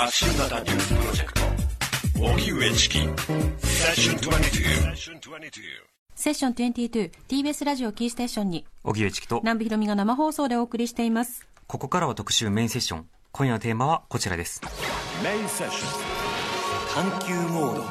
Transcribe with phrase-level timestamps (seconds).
[0.00, 1.40] 発信型ニュースプロジェクト
[2.24, 3.00] 荻上チキ。
[3.00, 3.10] セッ
[3.94, 4.96] ション22
[6.14, 8.64] セッション 22TBS ラジオキーステーションに。
[8.82, 11.46] 荻上チキと南部ひろみが生放送でお送りしています。
[11.66, 13.08] ここからは特集メインセッション。
[13.30, 14.62] 今夜のテーマはこちらです。
[15.22, 17.10] メインセッション。
[17.10, 17.84] 探求モード。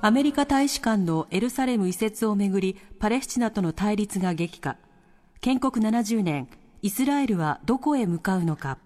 [0.00, 4.78] アメリカ大使館のエルサレム移設をめぐりパレスチナとの対立が激化。
[5.42, 6.48] 建国70年
[6.80, 8.78] イスラエルはどこへ向かうのか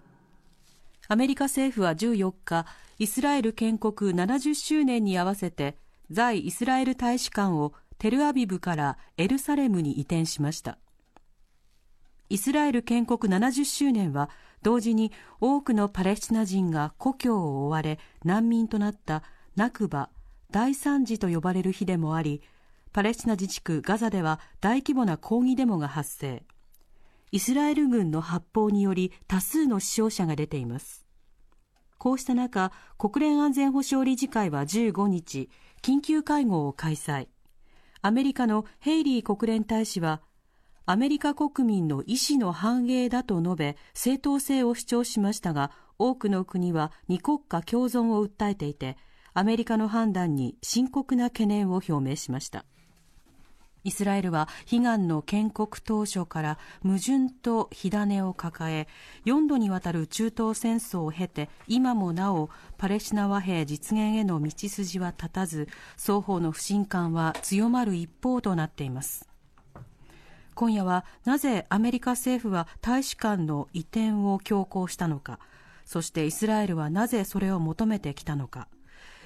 [1.11, 2.65] アメリカ政府は14日
[2.97, 5.75] イスラエル建国70周年に合わせて
[6.09, 10.77] 在イスラエル大使館をテルアビブからエルサレムに移転しました。
[12.29, 14.29] イスラエル建国70周年は
[14.61, 19.21] 同時に多くのパレスチナ人が故郷を追われ難民となった
[19.57, 20.09] ナクバ
[20.49, 22.41] 大惨事と呼ばれる日でもあり
[22.93, 26.45] パレスチナ自治区ガザでは大規模な抗議デモが発生。
[27.33, 31.05] イスラエル軍の発砲により多数の死傷者が出ています。
[32.01, 35.51] こうした中国連安全保障理事会は15日
[35.83, 37.27] 緊急会合を開催。
[38.01, 40.23] アメリカのヘイリー国連大使は
[40.87, 48.97] アメリカ国民の意思の反映だと述べ正当性を主張しましたが多くの国は二国家共存を訴えていて
[49.35, 52.65] アメリカの判断に深刻な懸念を表明しました。
[53.83, 58.87] イスラエルは悲願の建国当初から矛盾と火種を抱え
[59.25, 69.27] 4度にわたる中東戦争を経て今もなおパレスチナ和平実現への道筋は立たず双方の不信感は強まる一方となっています。
[70.53, 75.39] 今夜はなぜアメリカ政府は大使館の移転を強行したのか
[75.85, 78.67] そしてイスラエルはなぜそれを求めてきたのか。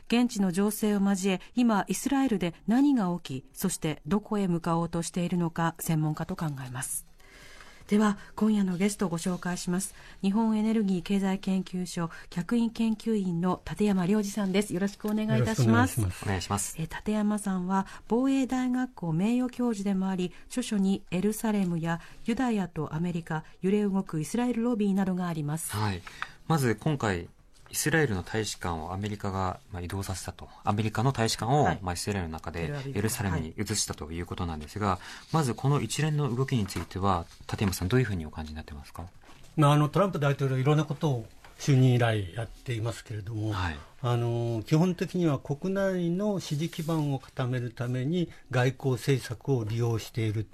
[0.07, 7.05] 現地の情勢を交え今イスラエルで何が起きそしてどこへ向かおうとしているのか専門家と考えます。
[7.87, 9.93] では今夜のゲストをご紹介します。
[10.23, 14.73] 日本エネルギー経済研究所客員研究員の立山良二さんです。
[14.73, 16.01] よろしくお願いいたします。
[16.01, 16.75] お願いします。
[16.79, 25.71] え立山さんは防衛大学校名誉教授でもあり著書にエルサレムやユダヤとアメリカ揺れ動くイスラエルロビーなどがあります。
[25.71, 26.01] はい。
[26.47, 27.27] まず今回
[27.75, 31.79] イスラエルの大使館をアメリカがまあ移動させたと、アメリカの大使館をはい。
[31.81, 34.97] まあイスラエルの中でエルサレムに移したということなんですが、
[35.33, 39.03] まずこの一連の動きについては、立山さん、どういうふうにお感じになってますか？
[39.57, 41.25] まあ、あのトランプ大統領、いろんなことを
[41.59, 43.77] 就任以来やっていますけれども、はい。
[44.01, 50.47] あの基本的には国内の支持基盤を固めるために外交政策を利用している。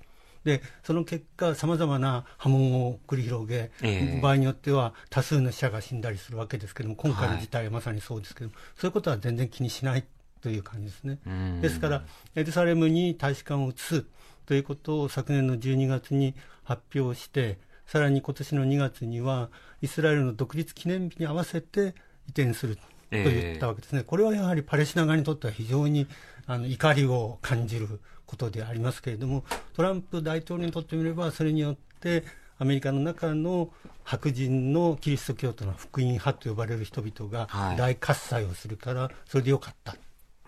[0.44, 4.20] でその結果、さまざまな波紋を繰り広げ、ええ。
[4.22, 10.04] 場合によっては多数の死者が死んだりするわけですけれども、今回の事態はまさにそうですけども、そういうことは全然気にしない
[10.42, 11.20] という感じですね。
[11.26, 11.62] うん。
[11.62, 12.04] ですから、
[12.36, 14.06] エルサレムに大使館を移す
[14.46, 19.50] ということを昨年の12月に発表して、さらに今年の2月には、
[19.82, 21.94] イスラエルの独立記念日に合わせて
[22.28, 22.82] 移転すると
[23.12, 26.08] 言ったわけですね、これはやはりパレスチナ側にとっては非常に
[26.48, 28.00] あの怒りを感じる
[28.32, 29.44] ことでありますけれども、
[29.74, 32.24] トランプ大統領にとってみれば、それによって、
[32.58, 33.70] アメリカの中の
[34.06, 37.78] 白人のキリスト教徒の福音派と呼ばれる人々がはい。
[37.78, 39.96] 大喝采をするから、それでよかった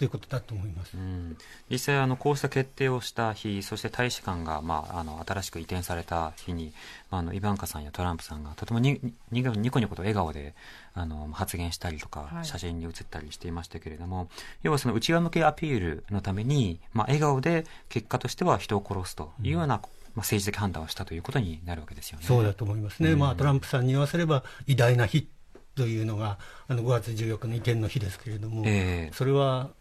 [0.03, 0.97] ということだと思います。
[0.97, 1.37] うん。
[1.69, 6.73] 実際あの、こうした決定をした日、そして大使館が、まあ、あの新しく移転された日に、
[7.09, 8.99] まあ、あのイバンカさんやトランプさんがとてもに
[9.31, 10.55] にニコニコと笑顔で
[10.93, 12.45] あの発言したりとか、はい。
[12.45, 14.27] 写真に写ったりしていましたけれども、
[14.61, 19.79] 要はその内側向けアピールのために、まあ、笑顔で結果としては人を殺すというような、まあ、
[20.17, 22.25] 政治的判断をしたということになるわけですよね。
[22.25, 25.29] そうだと思いますね、まあ、トランプさんに言わせれば、偉大な日
[25.75, 26.37] というのが、
[26.67, 29.13] あの5月14日の移転の日ですけれども、ええ。
[29.13, 29.71] それは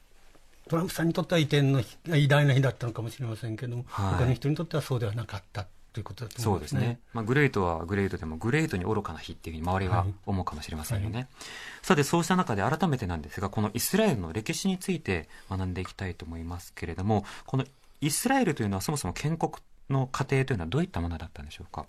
[0.68, 6.78] トランプさんにとっては移転の日偉大な日だったのかもしれませんけれども、はい他の人にとってはそうではなかったということだとそ思いますね。
[6.78, 7.00] うですね。
[7.12, 11.28] まあ、グレートはグレートでも、グレートに愚かな日っていうふうに周りは思うかもしれませんよね。
[11.82, 17.64] さて、そうした中で改めてなんですが、このイスラエルの歴史について学んでいきたいと思いますけれども、この
[18.00, 19.52] イスラエルというのはそもそも建国
[19.90, 21.84] の過程というのはどういったものだったんでしょうか？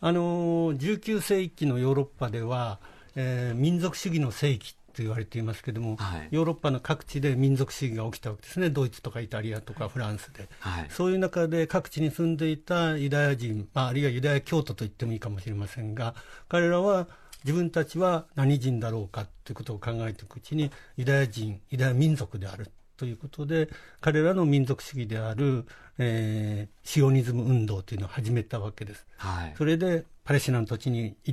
[0.00, 2.78] あの19世紀のヨーロッパでは、
[3.14, 10.48] えー民族主義の世紀と言われていますけれども、はいヨーロッパの各地で民族主義が起きたわけですね、ドイツとかイタリアとかフランスで。
[10.60, 10.86] はい。
[10.90, 16.14] そういう中で各地に住んでいたユダヤ人、まあ、あるいはユダヤ教徒と言ってもいいかもしれませんが、
[16.48, 17.06] 彼らは
[17.44, 23.68] 自分たちは何人だろうかということを考えていくうちに、ユダヤ人、ユダヤ民族であるということで、
[24.00, 25.66] 彼らの民族主義である、
[25.98, 29.06] えーシオニズム運動というのを始めたわけです。
[29.16, 29.54] はい。
[29.58, 31.32] それでパレスチナの土地にい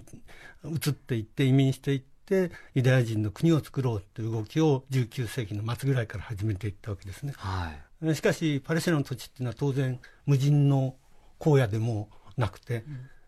[0.65, 2.01] 移っていって、移民していっ
[2.49, 7.33] て、ユダヤ人の国を作ろうという動きを19世紀の末ぐらいから始めていったわけですね。
[7.37, 7.71] は
[8.03, 8.15] い。
[8.15, 10.95] しかし、パレスチナの土地っていうのは当然、無人の
[11.39, 12.83] 荒野でもなくて、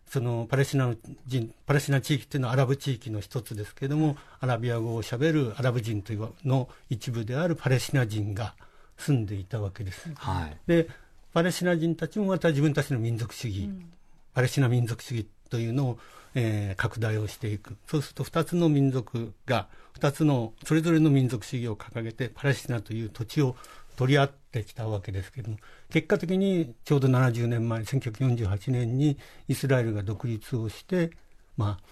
[0.08, 8.54] そのパレスチナの人、パレスチナ地域っていうのはアラブ地域の一つですけれども、アラビア語をしゃべるアラブ人というの一部であるパレスチナ人が
[8.96, 10.08] 住んでいたわけです。
[10.14, 10.88] はい、で、
[11.32, 13.92] パレスチナ人たちもまた自分たちの民族主義、うん、
[14.32, 15.98] パレスチナ民族主義というのを、
[16.38, 17.76] えー、拡大をしていく。
[17.88, 19.68] そうすると2つの民族が、
[19.98, 23.56] 2つのそれぞれの民族主義を掲げて、パレスチナという土地を
[23.96, 25.58] 取り合ってきたわけですけれども、
[25.90, 29.16] 結果的にちょうど70年前、1948年に
[29.48, 31.10] イスラエルが独立をして、
[31.56, 31.84] まあ、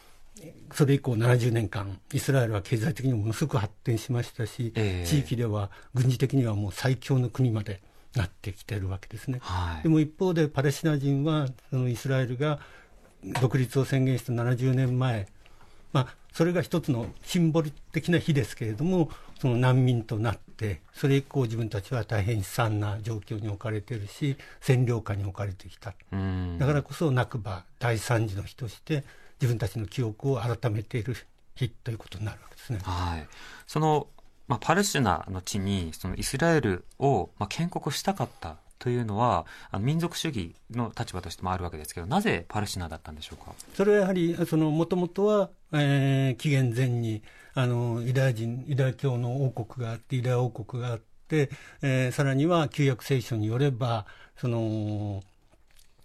[0.73, 7.81] それ以降70年間、イスラエルは経済的にものすごく発展しましたし、えー、地域では軍事的にはもう最強の国まで
[8.14, 9.38] なってきてるわけですね。
[9.40, 12.61] はい、でも一方でパレスチナ人は、そのイスラエルが
[13.41, 15.26] 独立を宣言した70年前、
[15.93, 19.11] まあ、それが一つのシンボル的な日ですけれども、
[19.41, 25.94] その難民となって、それ以降自分たちは大変悲惨な状況に置かれているし、占領下に置かれてきた。
[26.59, 29.05] だからこそ、ナクバ大惨事の日として、
[29.41, 31.17] 自分たちの記憶を改めている
[31.55, 32.81] 日ということになるわけですね。
[32.82, 33.29] はい。
[33.67, 34.09] その、
[34.49, 43.53] まあ、パレスチナの地に、そのイスラエルを、まあ、建国したかったというのは、あの民族主義の立場としてもあるわけですけど、なぜパレスチナだったんでしょうか？
[43.75, 47.23] それはやはり、もともとは、えー、紀元前に
[47.55, 51.50] あのユダヤ人、ユダヤ教の王国があって、ユダヤ王国があって、
[51.82, 54.06] えー、さらには旧約聖書によれば、
[54.37, 55.23] その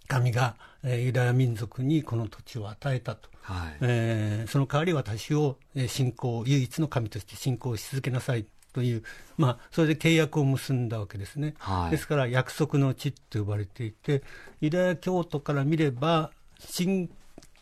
[0.08, 3.28] 神が、えー、ユダヤ民族にこの土地を与えたと。
[3.42, 3.76] はい。
[3.80, 5.56] えー、その代わり私を
[5.88, 9.02] 信仰、唯一の神として信仰し続けなさいという、
[9.36, 11.54] まあ、それで契約を結んだわけですね。
[11.58, 14.22] はい、ですから、約束の地と呼ばれていて、
[14.60, 17.10] ユダヤ教徒から見れば、信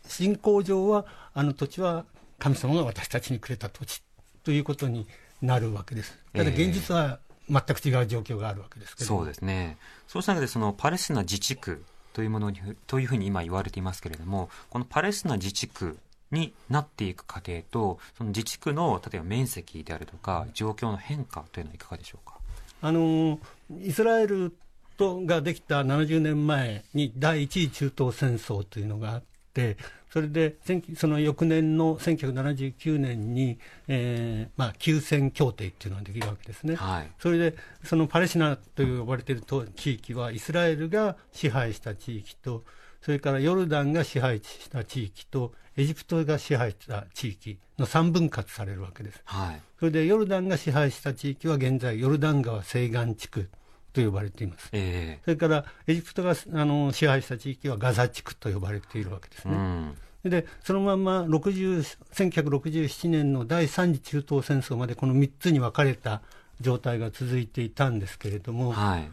[0.09, 2.05] 信仰上は、あの土地は
[2.39, 4.01] 神様が私たちにくれた土地
[4.43, 5.07] ということに
[5.41, 6.17] なるわけです。
[6.33, 7.19] ただ現実は
[7.49, 9.77] 全く違う状況があるわけですけど、えー、そうですね。
[10.07, 11.83] そうした中で、そのパレスチナ自治区
[12.13, 15.97] というものに、というふうに今言われていますけれども、このパレスチナ自治区
[16.31, 22.37] になっていく過程と、その自治区の例えば面積であるとか、状況の変化というのはいかがでしょうか？
[22.81, 23.39] あの
[23.81, 24.53] イスラエル
[24.97, 29.23] とができた70年前に第一次中東戦争というのがあっ
[29.53, 29.77] て、
[30.11, 30.55] それで
[30.97, 39.43] その翌年の1979年に、えーまあ、休戦協定っていうのができるわけですね、はい、それでそのパレスチナと呼ばれている
[39.75, 42.63] 地域はイスラエルが支配した地域と
[43.01, 49.21] それからヨルダンが支配した地域とエジプトが支配した地域の3分割されるわけです。
[49.25, 53.49] はい、それでヨルダンが支配した地域は現在ヨルダン川西岸地区
[53.93, 54.69] と呼ばれています。
[54.73, 59.55] えー、それからエジプトがあの支配した地域はガザ地区と呼ばれているわけですね。
[59.55, 66.21] うんでそのまま60 1967年の第3次中東戦争までこの3つに分かれた
[66.59, 69.09] 状態が続いていたんですけれども、はい、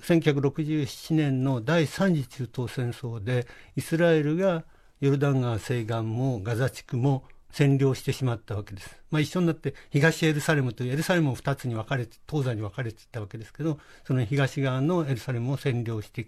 [0.00, 3.46] 1967年の第3次中東戦争で
[3.76, 4.64] イスラエルが
[5.00, 9.00] ヨルダン川西岸もガザ地区も占領してしまったわけです。
[9.10, 16.26] まあ、一緒になって東エルサレムというエルサレムを2つに分かれて東西に分かれていったわけですけどその東側のエルサレムを占領して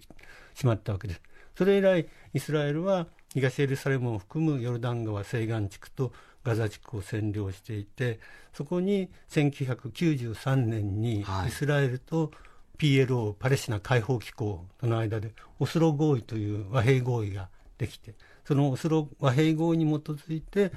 [0.53, 1.21] しまったわけです。
[1.57, 6.13] それ以来イスラエルは東エルサレムを含むヨルダン川西岸地区と
[6.43, 8.19] ガザ地区を占領していて
[8.53, 12.31] そこに1993年にイスラエルと
[12.77, 18.15] PLO パレスチナ解放機構との間でオスロ合意という和平合意ができて
[18.47, 20.71] そのオスロ和平合意に基づいて、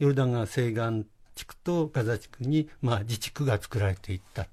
[0.00, 1.06] ヨルダン川西岸
[1.36, 4.48] 地区とガザ地区に、まあ、自治区が作られていった。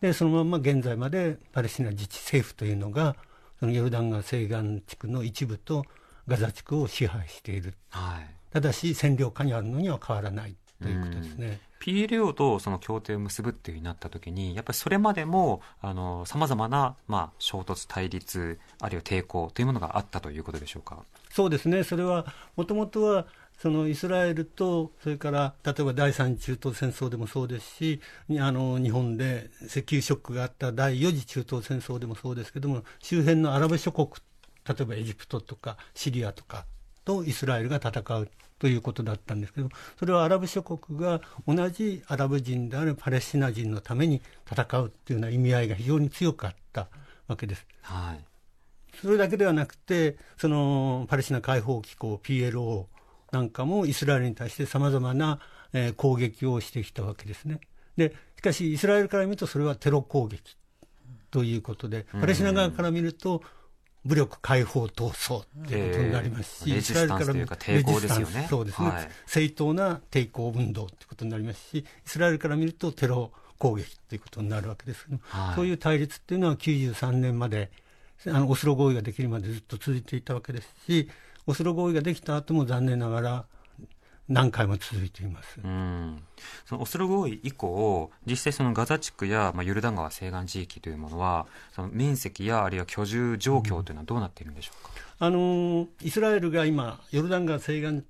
[0.00, 3.14] で、そのまま現在までパレスチナ自治政府というのが、
[3.60, 5.84] そのヨルダン川西岸地区の一部と
[6.26, 7.74] ガザ地区を支配している。
[7.90, 11.60] はい、ただし、占領下にあるのには変わらないということですね。
[11.80, 15.62] PLO とその協定を結ぶっていうになったときに、やっぱりそれまでも、
[16.24, 21.04] さまざまな、まあ、衝突、対立、あるいは抵抗というものがあったということでしょうか？
[21.30, 23.26] そうですね、それはもともとは
[23.58, 28.00] そのイスラエルと、それから例えば第三次中東戦争でもそうですし、
[28.38, 34.08] あの日本で石油ショックがあった第四次中東戦争でもそうですけども、周辺のアラブ諸国、
[34.68, 36.66] 例えばエジプトとかシリアとか
[37.04, 38.28] とイスラエルが戦う
[38.58, 46.88] ということだったんですけど、それはアラブ諸国が同じアラブ人であるパレスチナ人のために戦うというような意味合いが非常に強かった
[47.28, 47.66] わけです。
[47.82, 48.24] はい
[49.02, 52.86] それだけではなくて、そのパレスチナ解放機構 PLO
[53.30, 55.38] なんかもイスラエルに対してさまざまな、
[55.72, 57.60] えー、攻撃をしてきたわけですね。
[57.96, 60.56] で、しかしイスラエルから見るとそれはテロ攻撃
[61.30, 63.42] ということで、パレスチナ側から見ると、
[64.06, 68.46] 武力解放闘争ということになりますし、イスラエルから見ると抵抗ですよね。
[68.48, 77.70] そうですね、はい、正当な抵抗運動ということになりますし、イスラエルから見るとテロ攻撃ということになるわけですけど、はい、そういう対立っていうのは93年まで
[78.26, 81.08] あのオスロ合意ができるまでずっと続いていたわけですし、
[81.46, 83.44] オスロ合意ができた後も残念ながら
[84.28, 85.60] 何回も続いています。
[85.62, 86.22] うん
[86.64, 94.90] そのオスロ合意以降、実際そのガザ地区や、まあ、ヨルダン川西岸地域というものは、その面積やあるいは居住状況というのはどうなっているんでしょうか、
[95.20, 98.04] うん、あのイスラエルが今、ヨルダン川西岸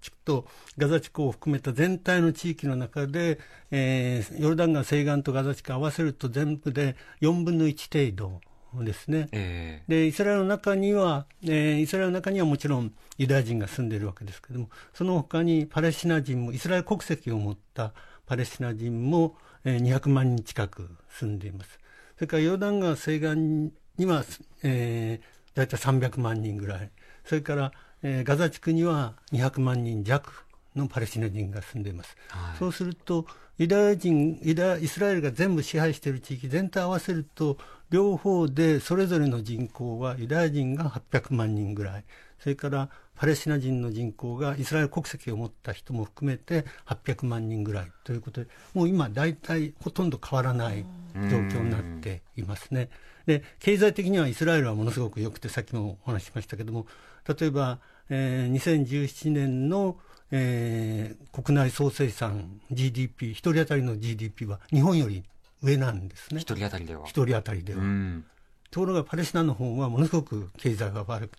[0.00, 0.46] 地区と
[0.76, 8.40] ガザ地区を含めた全体の地域の中で、えー、ヨルダン川西岸とガザ地区合わせると全部で4分の1程度
[8.74, 17.92] ですね、えー、でイスラエルの中には、えー、イスラエルの中にはもちろんユダヤ人が住んでいるわけですけれども、その他にパレスチナ人も、イスラエル国籍を持った
[18.26, 21.80] パレスチナ人も、えー、200万人近く住んでいます。
[22.16, 24.24] それからヨルダン川西岸には、
[24.62, 26.90] えー、大体300万人ぐらい、
[27.24, 27.72] それから、
[28.02, 30.32] えー、ガザ地区には200万人弱
[30.76, 32.16] のパレスチナ人が住んでいます。
[32.28, 37.58] はい、そうすると、ユダヤ人ユダ、イスラエルが全部支配している地域全体合わせると、
[37.90, 42.04] 両方でそれぞれの人口はユダヤ人が800万人ぐらい、
[42.38, 52.90] それからパレスチナ人の人口がイスラエル国籍を持った人も含めて800万人ぐらいということで、もう今、大体ほとんど変わらない状況になっていますね。
[53.26, 56.86] で経済的にはイスラエルはものすごく良くて、さっきもお話ししましたけども、
[57.26, 57.80] 例えば、
[58.10, 59.98] えー、2017年の
[60.30, 65.24] えー、国内総生産 GDP、1人当たりの GDP は日本より
[65.62, 66.40] 上なんですね。
[66.40, 67.06] 1人当たりでは。
[67.06, 67.80] 1人当たりでは。
[68.70, 71.38] ところがパレスチナの方はものすごく経済が悪く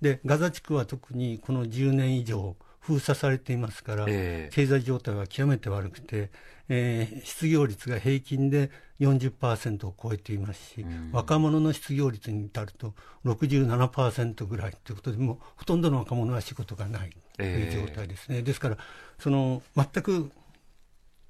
[0.00, 6.30] で、ガザ地区は特にこの10年以上封鎖されていますから、えー、経済状態は極めて悪くて、
[6.68, 12.94] えー、失業率が平均で40%を超えていますし、うん、若者の失業率に至ると
[13.26, 18.38] 67%ぐらいということで、もうほとんどの若者は仕事がないという状態ですね。
[18.38, 18.78] えー、ですから、
[19.18, 20.30] その全く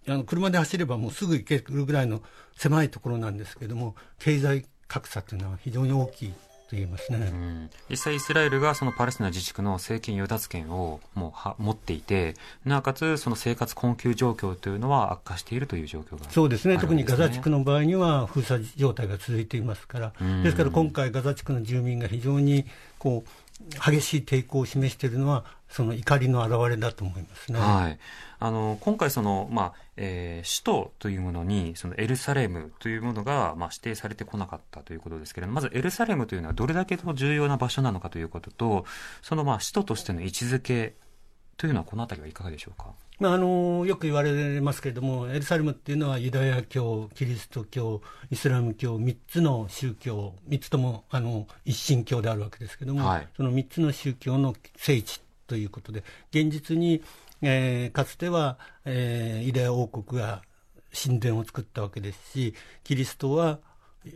[0.09, 2.23] あの車で走ればもうすぐ行けるぐらいの
[2.57, 6.33] 狭いところなんですけれども、経済格差というのは非常に大きい
[6.71, 16.78] と言いますね、うん、実際イスラエルがそのパレスチナ自治区の政権与奪権をもうは持っていてなおかつその生活困窮状況というのは悪化しているという状況が、ね、そうですね。
[16.78, 20.12] 特にガザ地区の場合には封鎖状態が続いていますから、
[20.45, 22.64] ですから今回ガザ地区の住民が非常に
[22.99, 27.61] こう激しい抵抗を示しているのはその怒りの表れだと思いますね。
[27.61, 27.99] はい
[28.43, 38.87] あの今回その、まあえー、首都というものにそのエルサレムというものが、まあ、指定されてこなかったということですけれどもまずエルサレムというのはどれだけの重要な場所なのかということと
[39.21, 40.95] そのまあ首都としての位置づけ
[41.59, 42.95] というのはこの辺りはいかがでしょうか？
[43.21, 57.03] まあ、あのよく言われますけれども、エルサレムっていうのはユダヤ教、キリスト教、イスラム教、3つの宗教、3つともあの一神教であるわけですけれども、はい、その3つの宗教の聖地ということで、現実に
[57.43, 60.43] えー、かつては、えー、ユダヤ王国が
[60.93, 63.61] 神殿を作ったわけですし、キリストは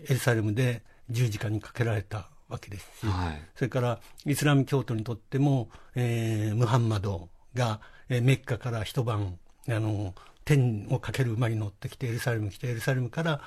[0.08, 13.40] エルサレムで十字架にかけられたわけですし、はい、それからイスラム教徒にとっても、えー、ムハンマドが、えー、メッカから一晩あの天をかける馬に乗ってきてエルサレムに来てエルサレムから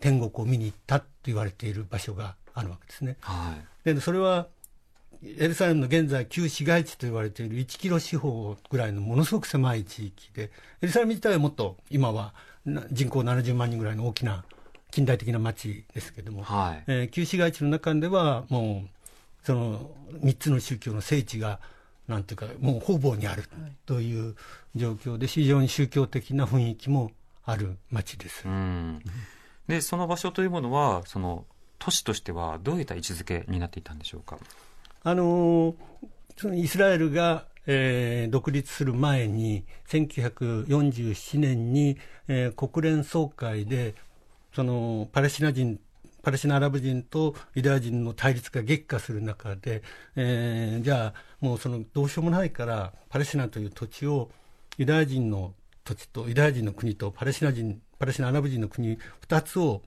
[0.00, 3.16] 天国を見に行ったと言われている場所があるわけですね。
[3.20, 3.54] は
[3.84, 4.46] い、でそれは
[5.38, 10.50] エルサレムの現在旧市街地と言われている1キロ四方ぐらいのものすごく狭い地域で
[10.82, 12.34] エルサレム自体はもっと今は
[12.92, 14.44] 人口70万人ぐらいの大きな
[14.90, 18.88] 近代的な町ですけれども、はい、えー、旧市街地の中ではもう
[19.44, 19.90] その
[20.22, 21.58] 3つの宗教の聖地が
[22.08, 23.44] なんていうかもう方々にある
[23.86, 24.34] という
[24.74, 27.10] 状況で非常に宗教的な雰囲気も
[27.44, 28.44] ある町です。
[29.68, 31.46] でその場所というものはその
[31.78, 34.38] 都市としてはどういった位置づけになっていたんでしょうか？
[35.02, 35.74] あの
[36.36, 41.96] そのイスラエルが、えー、独立する前に、1947年に、
[42.28, 43.94] えー、国連総会で、
[44.54, 45.78] そのパレスチナ人、
[46.22, 49.82] パレスチナアラブ人とユダヤ人の対立が激化する中で、
[50.16, 54.30] えー、じゃあ、もうそのどうしようもないから、パレスチナという土地を
[54.78, 55.52] ユダヤ人の
[55.84, 58.96] 土地とユダヤ人の国とパレスチナ人、パレスチナアラブ人の国
[59.28, 59.82] 2つを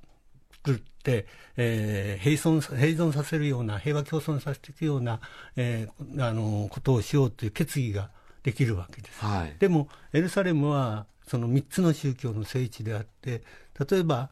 [0.51, 5.19] 作って、えー、並存並存させるような、平和共存させていくような、
[5.55, 8.11] えー、あのことをしようという決議が
[8.43, 9.25] できるわけです。
[9.25, 13.41] はい、でも、エルサレムはその3つの宗教の聖地であって、
[13.89, 14.29] 例えば、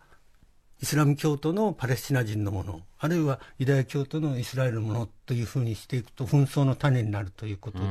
[0.81, 7.85] イスラム教徒のパレスチナ人のもの、あるいはユダヤ教徒のイスラエルのものというふうにしていくと、紛争の種になるということで、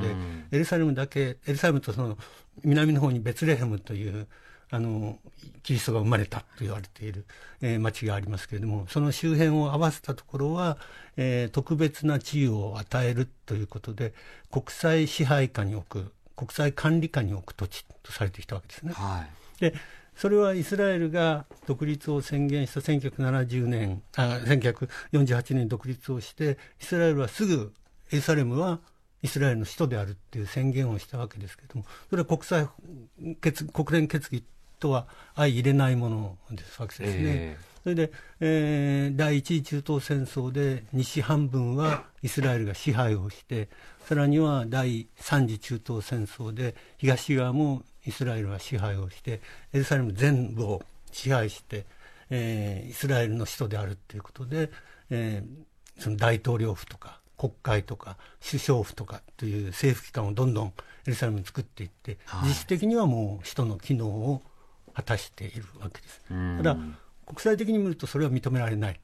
[0.53, 2.19] エルサレムだけ、エルサレムとその
[2.62, 4.26] 南の方にベツレヘムという、
[4.71, 5.19] あの
[5.62, 7.26] キリストが生まれたと言われている、
[7.61, 10.79] えー、町がありますけれどもその周辺を合わせたところは、
[11.17, 14.14] えー、特別な地位を与えるということで
[14.50, 18.93] 国際支配下に置く国際管理下に置く土地とされてきたわけですね。
[18.95, 19.25] は
[19.59, 19.75] い、で
[20.16, 27.73] それはイスラエルが独立を宣言した1970年あ1948年に独立をしてイスラエルはすぐ
[28.12, 28.80] エルサレムは
[29.25, 32.68] イスラエルの首都であるっていう宣言をしたわけですけれども、それは国際
[33.40, 34.44] 決国連決議
[34.78, 37.23] とは相入れないものですわけですね。
[37.25, 43.71] えー、それで、えー、第一次中東戦争で西半分はイスラエルが支配をして、
[44.06, 49.41] さらには第三次中東戦争で東側もイスラエルは支配をして、
[49.73, 50.83] エルサレム全部を
[51.13, 51.87] 支配して、
[52.31, 54.71] えー、イスラエルの首都であるということで、
[55.11, 60.73] えー、その大統領府とか国会とか首相府とかという政府機関をどんどん
[61.07, 64.43] エルサレムに作っていって、はい、実質的にはもう首都の機能を
[64.95, 66.23] 果たしているわけです。
[66.29, 66.77] ただ
[67.27, 69.01] 国際的に見るとそれは認められない、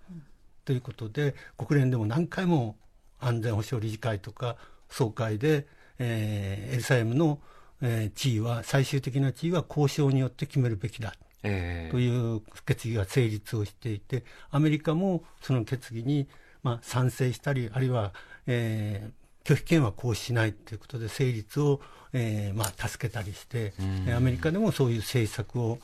[0.65, 2.77] ということで国連でも何回も
[3.19, 4.57] 安全保障理事会とか
[4.89, 5.67] 総会で、
[5.99, 7.41] えー、エルサレムの、
[7.83, 11.15] えー、地位は最終的な地位は交渉によって決めるべきだ。
[11.43, 16.29] えー、という決議が成立をしていて、アメリカもその決議に
[16.63, 18.13] まあ、賛成したり、あるいは、
[18.47, 21.81] えー、拒否権は行使しないということで、成立を、
[22.13, 23.73] えーまあ、助けたりして、
[24.15, 25.79] アメリカでもそういう政策を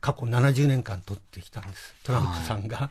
[0.00, 2.90] 過去70年間取ってきたんです、トランプさんが、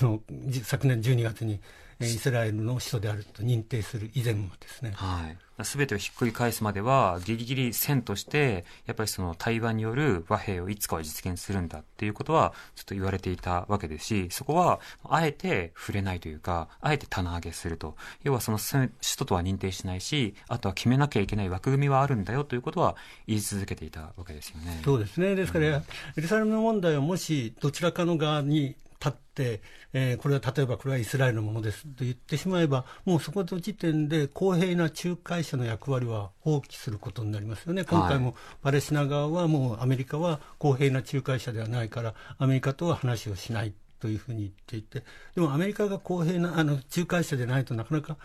[0.00, 0.20] この
[0.62, 1.60] 昨年12月に
[2.00, 4.92] イスラエルの首都であると認定する以前もですね。
[4.94, 17.96] はいすべてをひっくり返すまでは、ギリギリ線として、やっぱりその対話による和平をいつかは実現するんだっていうことは、ちょっと言われていたわけですし、そこは、あえて触れないというか、あえて棚上げすると。
[18.22, 22.94] 要はその首都とは認定しないし、あとは決めなきゃいけない枠組みはあるんだよということは
[23.26, 24.80] 言い続けていたわけですよね。
[24.84, 25.34] そうですね。
[25.34, 25.82] ですから、うん、エ
[26.16, 29.60] ルサレムの問題はもしどちらかの側に立って、
[29.92, 48.16] えー、これは例えばこれはイスラエルのものですと言ってしまえば、もうそこの時点で公平な仲介者の役割は放棄することになりますよね、今回もパレスチナ側はもうアメリカは公平な仲介者ではないから、アメリカとは話をしないというふうに言っていて、でもアメリカが公平なあの仲介者でないとなかなか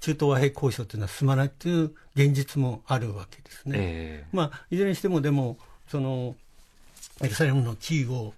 [0.00, 3.76] 中東和平交渉というのは進まないという現実もあるわけですね。
[3.78, 5.58] えー、まあ、いずれにしてもでも
[5.88, 6.34] その
[7.20, 8.32] エルサレムの地位を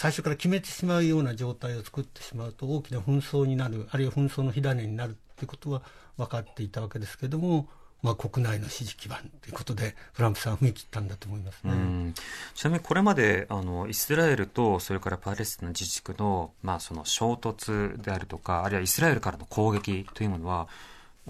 [0.00, 5.82] 最初から決めてしまうような状態を作ってしまうと大きな紛争になるあるいは紛争の火種になるということは
[6.16, 7.66] 分かっていたわけですけれども、
[8.00, 11.72] まあ、国内の支持基盤ということでトランプさんは踏み切ったんだと思います、ね、
[12.54, 20.68] ちなみにこれまであのイスラエルとそれからパレスチナ自治区の,、まあその衝突であるとかあるいはイスラエルからの攻撃というものは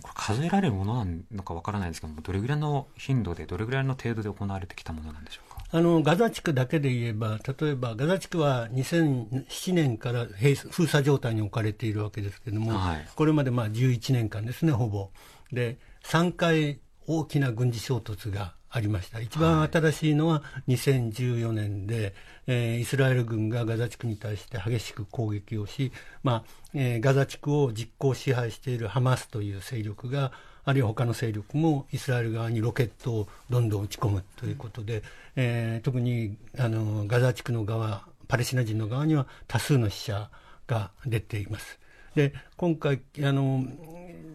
[0.03, 5.48] これ数えられるものなのかわからないですけどもどれぐらいの頻度でどれぐらいの程度で行われてきたものなんでしょう？
[5.71, 10.27] あのガザ地区だけで言えば、例えばガザ地区は2007年から
[10.71, 15.11] 封鎖状態に置かれているわけですけれども、はい、これまでまあ11年間ですね、ほぼ。
[15.53, 19.21] で、3回大きな軍事衝突がありました。
[19.21, 22.13] 一番新しいのは2014年で、はい、
[22.47, 30.33] えー、イスラエル軍がガザ地区に対して激しく攻撃をし、まあえー、ガザ地区を実効支配しているハマスという勢力が、
[30.69, 35.03] あるいは他の勢力もイスラエル側にロケットをどんどん撃ち込むということで、
[35.35, 40.29] えー、特にあのガザ地区の側、パレスチナ人の側には多数の死者
[40.67, 41.79] が出ています。
[42.15, 43.65] で今回あの、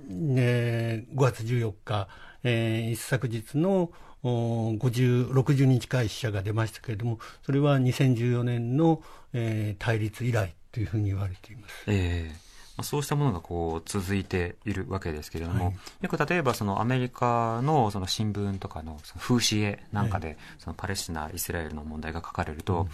[0.09, 2.07] ね、5月14日、
[2.43, 3.91] えー、一昨日の
[4.23, 11.83] 50 60人近い死者が出ましたけれども、それは2014年の、えー、対立以来というふうに言われています。
[11.85, 22.87] えーそうしたものがこう続いているわけですけれども、はい、よく例えばそのアメリカのその新聞とかのその風刺絵なんかで、そのパレスチナ、イスラエルの問題が書かれると、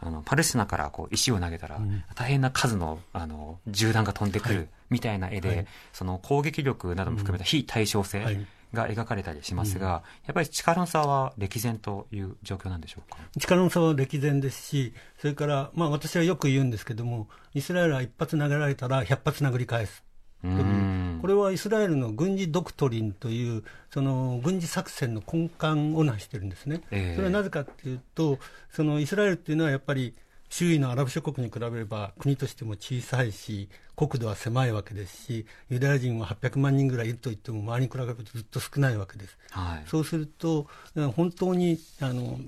[0.00, 1.78] あのパレスチナからこう石を投げたら、
[2.14, 13.18] 大変な数のあの銃弾が飛んでくるみたいな絵で、その攻撃力なども含めた非対称性、が描かれたりしますが、うん、やっぱり力の差は歴然という状況なんでしょうか？
[13.36, 20.04] 力の差は歴然ですし、それから、まあ、私はよく言うんですけども、イスラエルは一発投げられたら100発殴り返す。
[20.42, 28.38] これはイスラエルの軍事ドクトリンというその軍事作戦の根幹を成してるんですね、えー、それはなぜかというと、
[28.70, 30.14] そのイスラエルっていうのはやっぱり
[30.48, 39.38] 周囲のアラブ諸国に比べれば国としても小さいし、国土は狭いわけですし、ユダヤ人は800万人ぐらいいると言っても、周りに比べるとずっと少ないわけです。
[39.50, 40.66] はい、そうすると、
[41.14, 42.38] 本当にあの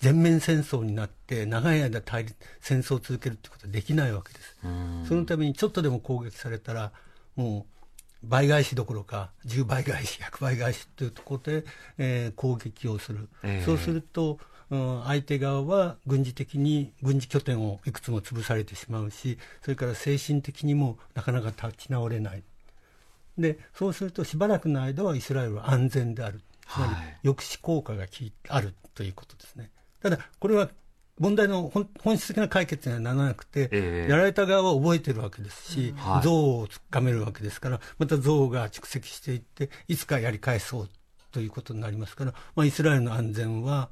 [0.00, 4.56] 全面戦争になって、長い間対立、戦争を続けるということはできないわけです。
[5.08, 6.92] そのためにちょっとでも攻撃されたら、
[7.34, 7.76] もう
[8.22, 11.64] 倍返しどころか、10倍返し、100倍返しというところで、
[11.98, 13.28] えー、攻撃をする。
[13.42, 22.42] えー、そうすると、相手側は軍事的に軍事拠点をいくつも潰されてしまうし、それから精神的にもなかなか立ち直れない。
[23.38, 26.40] で、そうするとしばらくの間はイスラエルは安全である。
[26.68, 28.06] つまり抑止効果が
[28.48, 29.70] あるということですね。
[30.02, 30.68] ただ、これは
[31.18, 40.90] 問題の本本質的な解決にはならなくて、ええやられた側は覚えてるわけですし、はい像をつかめるわけですから、また像が蓄積していって、いつかやり返そう
[41.30, 43.90] ということになりますから、まあ、イスラエルの安全は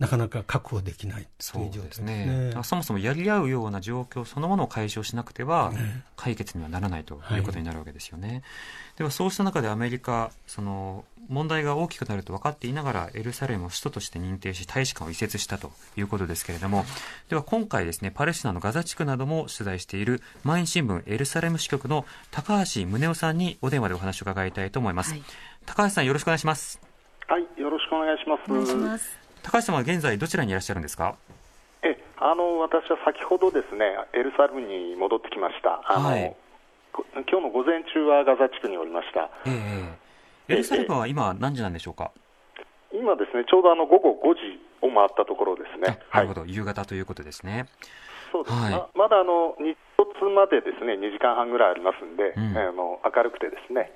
[0.00, 2.62] なかなか確保できないというう状態ですすねね。
[2.64, 5.72] そもそもやり合うような状況そのものを解消しなくては
[6.16, 8.42] 解決にはならないということになるわけですよね。
[8.96, 16.84] ではそうした中でアメリカその問題が大きくなると分かっていながらエルサレムを首都として認定し大使館を移設したということですけれども
[17.30, 25.12] では今回ですねパレスチナのガザ地区なども取材している毎日新聞エルサレム支局の高橋宗男さんにお電話でお話を伺いたいと思います。
[25.12, 25.22] はい
[25.66, 26.80] 高橋さんよろしくお願いします。
[27.26, 28.50] はい、よろしくお願いします。
[28.50, 29.23] お願いします。
[29.44, 31.16] 高橋さんは現在どちらにいらっしゃるんですか？
[31.82, 35.82] え、あの私は先ほどですね、エルサレムに戻ってきました。
[35.84, 36.34] あの、はい。
[36.92, 39.28] こ今日の午前中はガザ地区におりました。
[39.46, 39.94] え
[40.48, 42.10] えエルサレムは今何時なんでしょうか、
[42.92, 46.00] 今ですね、ちょうどあの午後5時を回ったところですね。
[46.10, 47.66] あなるほど、夕方ということですね。
[48.32, 48.72] そうです、はい。
[48.72, 52.56] ままだあの日没までですね、2時間半ぐらいありますんで、うん。
[52.56, 53.92] あの明るくてですね、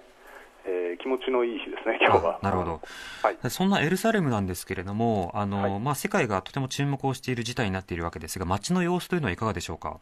[0.67, 2.41] えー気持ちのいい日ですね、今日は。
[2.43, 2.81] あなるほど。
[3.23, 3.51] はい。
[3.51, 9.99] そんなエルサレムなんですけれども、あの、はいまあ、世界がとても注目をしている事態になっているわけですが、街の様子というのはいかがでしょうか？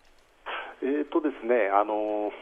[0.82, 2.32] えーとですね、あの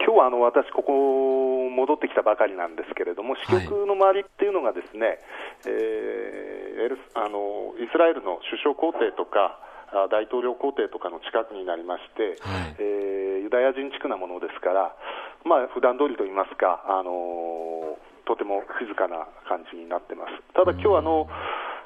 [0.00, 5.18] 今日はあの私、ここ戻ってきたばかりなんですけれども、支局の周りっていうのがですね、
[5.66, 9.65] えーエルスあのイスラエルの首相公邸とか、あ
[10.10, 14.90] 大統領公邸とかの近くになりまして、はいえーユダヤ人地区なものですから、
[15.46, 17.94] まあ普段通りといいますか、あの
[18.26, 20.34] とても静かな感じになってます。
[20.52, 21.30] ただ今日あの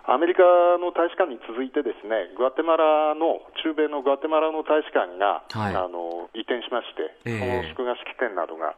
[0.08, 0.40] アメリカ
[0.80, 8.72] の大使館に続いてですねグアテマラの中米のグアテマラの大使館が、はいあの移転しまして、ええその祝賀式典などが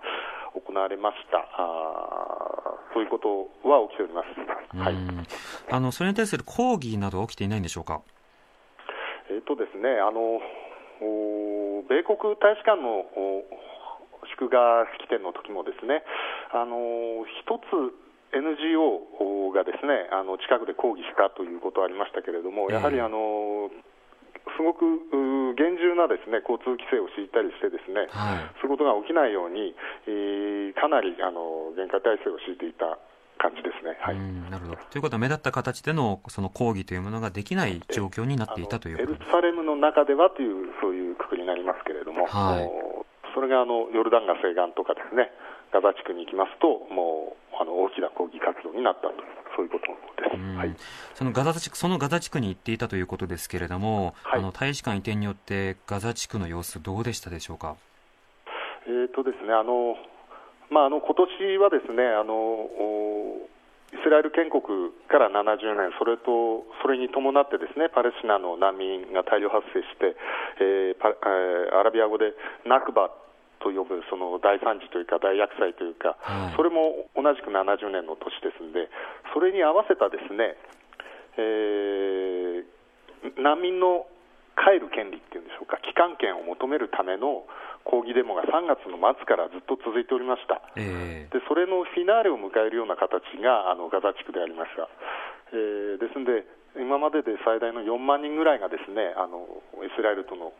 [0.58, 1.38] 行われました。
[1.54, 4.76] あーそういうことは起きております。
[4.76, 4.92] はい。
[4.92, 5.22] うん
[5.70, 8.02] あの、それに対する抗議などは起きていないんでしょうか？
[9.32, 10.40] えっとですね、あの
[11.00, 13.44] お米国大使館のお
[14.36, 16.04] 祝賀式典の時もですね、
[16.52, 17.72] あの一つ
[18.36, 23.72] NGO がですねあの近くで抗議したということはありましたけれども、やはりあの
[24.56, 28.52] すごくう厳重なですね交通規制を敷いたりしてですね、はい。
[28.60, 29.74] そういうことが起きないように、
[30.06, 32.98] えーかなりあの厳戒態勢を敷いていた
[33.42, 33.98] 感じですね。
[33.98, 34.14] はい。
[34.14, 34.78] うんなるほど。
[34.88, 42.70] ということは、目立った形でのその抗議というものができない状況になっていたというエルサレムの中ではという、そういうくくりになりますけれども、はい
[43.34, 45.32] それがあのヨルダン川西岸とかですね、
[45.72, 49.14] ガザ地区に行きますと、もうあの大きな抗議活動になったと、
[49.56, 49.86] そういうこと
[50.22, 50.36] です。
[50.36, 50.76] うんはい、
[51.14, 57.76] そのガザ地区そのガザ地区に行っていたということですけれども、はいあの大使館移転によってガザ地区の様子どうでしたでしょうか？
[58.86, 59.96] えーとですね、あの
[60.72, 63.48] まあ、あの今年はですねあのお
[63.92, 64.64] イスラエル建国
[65.04, 70.16] から70年、それとそれに伴ってですねパレスチナの難民が大量発生して、
[70.64, 72.32] えーパえーアラビア語で
[72.64, 73.12] ナクバ
[73.60, 76.56] と呼ぶその大惨事というか大厄災というか、はい。
[76.56, 78.88] それも同じく70年の年ですので、
[79.36, 80.56] それに合わせたですね、
[81.36, 82.82] えー
[83.38, 84.06] 難民の
[84.58, 87.46] 帰る権利っていうんでしょうか、帰還権を求めるための
[87.84, 90.62] 抗議デモが3月の末からずっと続いておりました。
[90.76, 94.88] えでそれのフィナーレを迎えるような形があのガザ地区でありました、
[95.52, 99.46] えーですので、今までで最大の4万人ぐらいがですねあの
[99.84, 100.52] イスラエルとの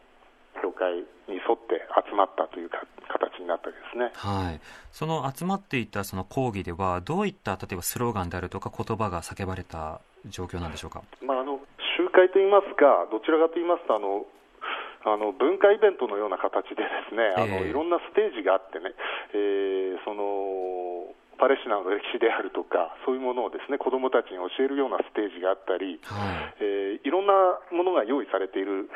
[0.61, 0.92] 境界
[1.28, 4.12] に沿って集まったというか形になったわけですね。
[4.14, 11.02] はい、その集まっていたその抗議ではどういった例えばスローガンであるとか言葉が叫ばれた状況なんでしょうか？
[11.22, 11.58] まあ、あの
[11.96, 14.24] 集会といいますか、どちらかと言いますとあの
[15.05, 18.95] あの文化イベントのような形でですね、あのええいろんなステージがあってね、
[19.35, 26.62] えーそのパレスチナの歴史であるとか、そういうものをですね子どもたちに教えるようなステージがあったり、はい。
[26.62, 27.35] えーいろんな
[27.75, 28.88] ものが用意されている、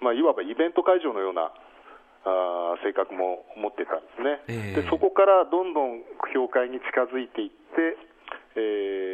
[0.00, 1.52] まあ、いわばイベント会場のような
[2.24, 4.82] あー性格も持ってたんですね、ええ。
[4.82, 6.00] でそこからどんどん
[6.32, 7.98] 教会に近づいていって、
[8.56, 8.60] え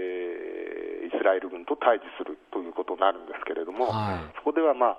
[0.03, 0.67] ー
[1.07, 4.37] イスラエル軍と対峙するということになるんですけれども、はい。
[4.39, 4.99] そこでは、ま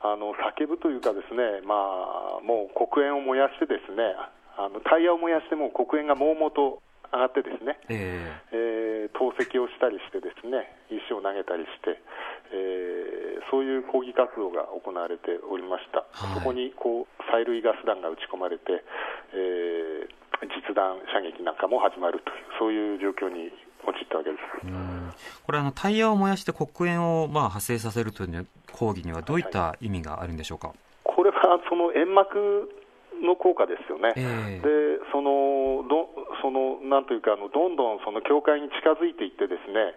[0.00, 4.14] あの叫ぶというか、ですね、まあ、もう黒煙を燃やして、ですね
[4.56, 6.82] あのタイヤを燃やして、もう黒煙がもうもうと
[7.12, 9.08] 上がって、ですね、ええ。
[9.12, 12.02] ー投石をしたりしてですね石を投げたりして、
[12.52, 16.34] えーそういう抗議活動が行われておりました、はい。
[16.34, 18.82] そこにこう催涙ガス弾が撃ち込まれて、
[19.32, 23.48] えー実弾射撃なんかも始まるというそういう状況に
[23.86, 24.42] 陥ったわけです。
[25.46, 30.72] これあのタイヤを燃やして黒煙をまあ発生させるという抗議にはどういった意味があるんでしょうか？
[31.04, 31.36] これは
[31.68, 32.70] その煙幕
[33.22, 34.12] の効果ですよね。
[34.16, 34.68] ええで
[35.12, 36.08] そのど
[36.42, 39.94] そのなんというかあのどんどんその教会に近づいていってですね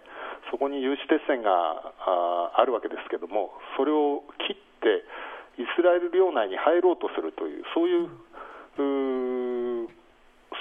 [0.52, 5.04] そこに有刺鉄線がああるわけですけども、それを切って、
[5.62, 9.88] イスラエル領内に入ろうとするという、そういう、う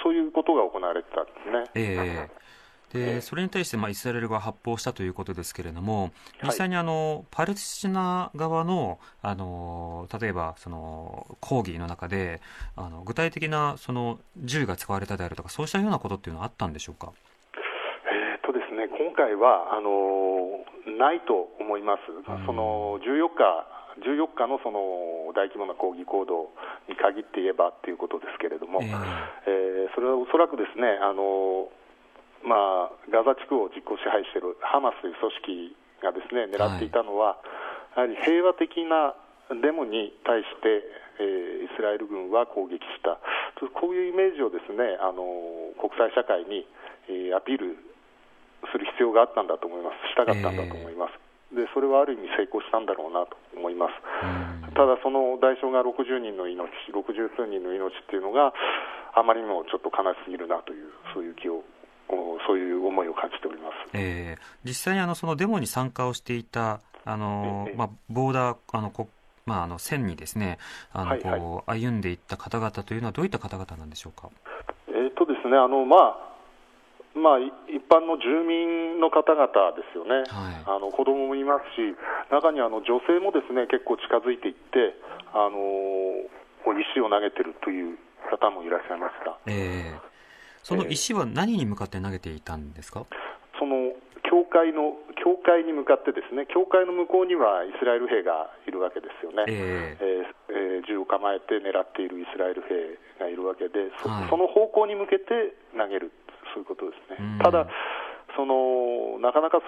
[0.03, 1.63] そういうことが行われてたんですね。
[1.73, 2.48] えー
[2.93, 6.11] でそれに対して、まあ、イスラエルが発砲したということですけれども、
[6.43, 12.41] 実際にあの、はい、パレスチナ側のあの例えばその抗議の中で
[12.75, 17.11] あの具体的なその銃が使われたであるとか、そうしたようなことっていうのはあったんでしょうか？
[18.11, 20.65] えーとですね、今回はあの
[20.97, 22.01] ないと思います、
[22.45, 24.79] その14日14日のその
[25.35, 26.49] 大規模な抗議行動
[26.87, 31.69] に限って言えばということですけれども、えー、えー、それはおそらくですねあの
[32.43, 37.37] まあ、ガザ地区を実効支配しているハマスという組織がですね狙っていたのは、
[37.95, 39.15] はい、やはり平和的な
[39.57, 40.85] デモに対して、
[41.19, 43.19] えー、イスラエル軍は攻撃した、
[43.59, 46.63] こういうイメージをですねあの国際社会に、
[47.09, 47.75] えー、アピール
[48.71, 51.17] する必要があったんだと思います、したかったんだと思います。
[51.51, 53.97] えー、でそれはある意味成功したんだろうなと思います、
[54.77, 58.53] ただ、その代償が60人の命、60数人の命っていうのが、
[59.11, 61.65] あまりにもちょっと悲しすぎるなという、そういう気を
[62.47, 69.07] そういう思いを感じております、えー、実際にあのそのデモに参加をしていたあの、えー、まあ、ボーダーあのこ
[69.45, 70.59] まあ、あの線にですね。
[70.93, 74.29] あの、こう歩んでいった方々というのはどういった方々なんでしょうか？
[74.89, 81.97] えーとですねあのまあまあ、一般の住民の方々ですよね、はい、あの子供もいますし、
[82.29, 84.93] 中にはあの女性もですね結構近づいていって、
[85.33, 85.57] あの
[86.93, 87.97] 石を投げてるという
[88.29, 89.35] 方もいらっしゃいました。
[89.47, 90.08] えー
[90.63, 93.05] その石は何に向かって投げていたんですか、
[93.57, 93.93] その
[94.29, 106.11] 教会の教会に向かってですね教会の向こうにはイスラエル兵がいるわけですよね、えー、えー、銃を構えて狙っているイスラエル兵がいるわけでそはい、その方向に向けて投げる
[106.53, 107.67] そういうことですね、ただ
[108.35, 109.61] そのなかなか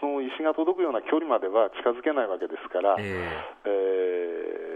[0.00, 4.69] その石が届くような距離までは近づけないわけですから、えー、えー、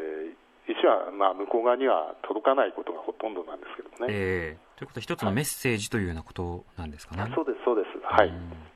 [0.67, 4.13] 石はまあ向こう側には届かないことがほとんどなんですけどね。
[4.13, 7.31] えーということは一つのメッセージというようなことなんですかね。
[7.33, 7.89] そうです、そうです。
[8.03, 8.33] はい。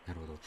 [0.06, 0.38] なるほど。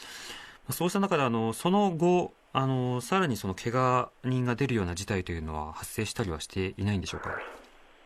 [0.71, 7.31] そうした中で、あの、その後、あの、さらにその怪我人が出るような事態というのは発生したりはしていないんでしょうか？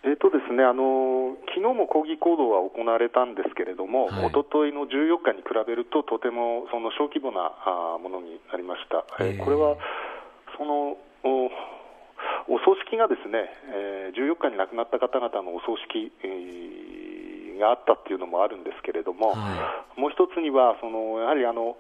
[0.04, 9.06] えーとですね、あの昨日も抗議行動は行われたんですけれども、はい、一昨日の14日に比べると、とてもその小規模なあものになりました。
[9.24, 9.78] えー、これは
[10.58, 10.98] その
[12.47, 17.05] おお葬式がですね、えー、14日に亡くなった方々のお葬式、えー
[17.58, 21.77] があったっていうのもあるんですけれども、はい、もう一つには、そのやはりあの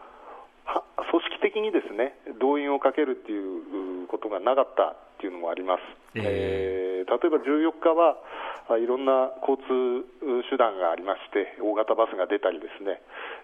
[1.11, 5.81] 組織的にですね動員をかけるっていうことがなかったっていうのもあります。
[6.15, 13.01] えー、えー、例えば14日はいろんな交通手段がありまして、大型バスが出たりですね、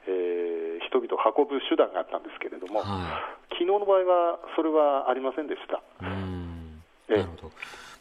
[0.07, 5.81] えー、人々を運ぶ手段があったんですけれども、はい、昨日の場合はそれはありませんでした。
[7.15, 7.51] うんなるほど。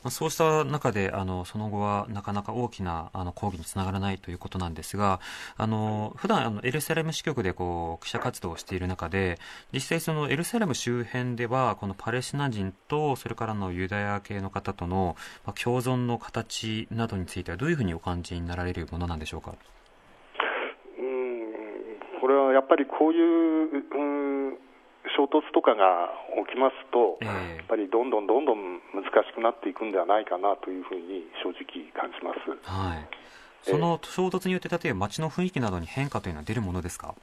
[0.03, 5.21] まあ、そうした中であのその後はなかなか大きなあの抗議につながらないということなんですが
[5.59, 9.39] あの普段あのエルサレム支局でこう記者活動をしている中で
[9.75, 19.55] 実際そのエルサレム周辺ではこのパレスチナ人とそれからのユダヤ系の方との、まあ、共存の形などについてはどういうふうにお感じになられるものなんでしょうか？
[20.99, 24.59] うんこれはやっぱりこういう、うん
[25.17, 26.11] 衝突とかが
[26.47, 32.41] 起きますと、えー、やっぱりどんどんどんどん難しくなっていくんではないかなというふうに正直感じます。
[32.69, 33.09] はい。
[33.63, 37.15] その衝突によって、例えば街の雰囲気などに変化というのは出るものですか？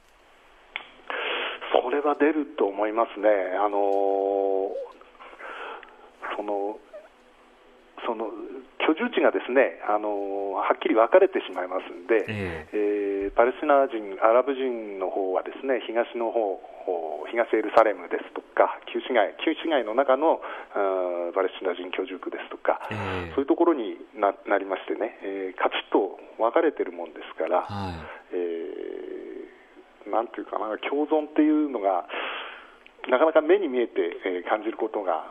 [1.72, 3.28] それは出ると思いますね。
[3.58, 4.70] あの
[6.36, 6.78] その
[8.08, 8.32] その
[8.80, 16.56] 居住地がですね、あのはっきり分かれてしまいますんで、えー、えー、パレスチナ人、アラブ人の方はですね東の方
[17.28, 20.40] 東エルサレムですとか、旧市街旧市街の中の
[21.36, 28.00] パレスチナ人居住区ですとか、えー、そういうところにななりましてね、えー、カチッと分かれてるもんですから、はい、
[28.32, 32.08] えー、なんていうかな、共存っていうのが、
[33.12, 35.28] なかなか目に見えて、えー、感じることが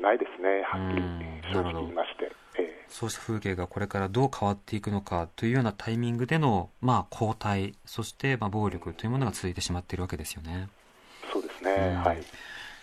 [0.00, 1.13] ないですね、はっきり
[1.52, 2.32] 正直言いまして。
[2.88, 10.68] そうした風景がこれからどう変わっていくのかというようなタイミングでの、まあ、交代、そしてまあ暴力というものが続いてしまっているわけですよね。
[11.32, 12.18] そうですね、うん、はい。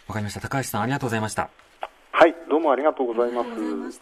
[0.07, 0.41] わかりました。
[0.41, 1.49] 高橋さん、ありがとうございました。
[2.11, 4.01] はい、どうもありがとうございます。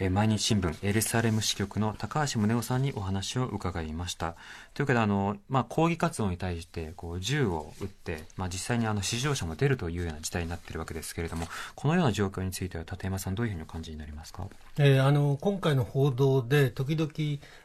[0.00, 4.34] え毎日新聞エルサレム支局の高橋宗男さんにお話を伺いました。
[4.74, 14.46] というわけであの、まあ、抗議活動に対してこう銃を撃って、まあ、実際にあの支持者も出るというような事態になっているわけですけれどもこのような状況については立山さんどういうふうにお感じになりますか、
[14.78, 17.10] えー、あの今回の報道で時々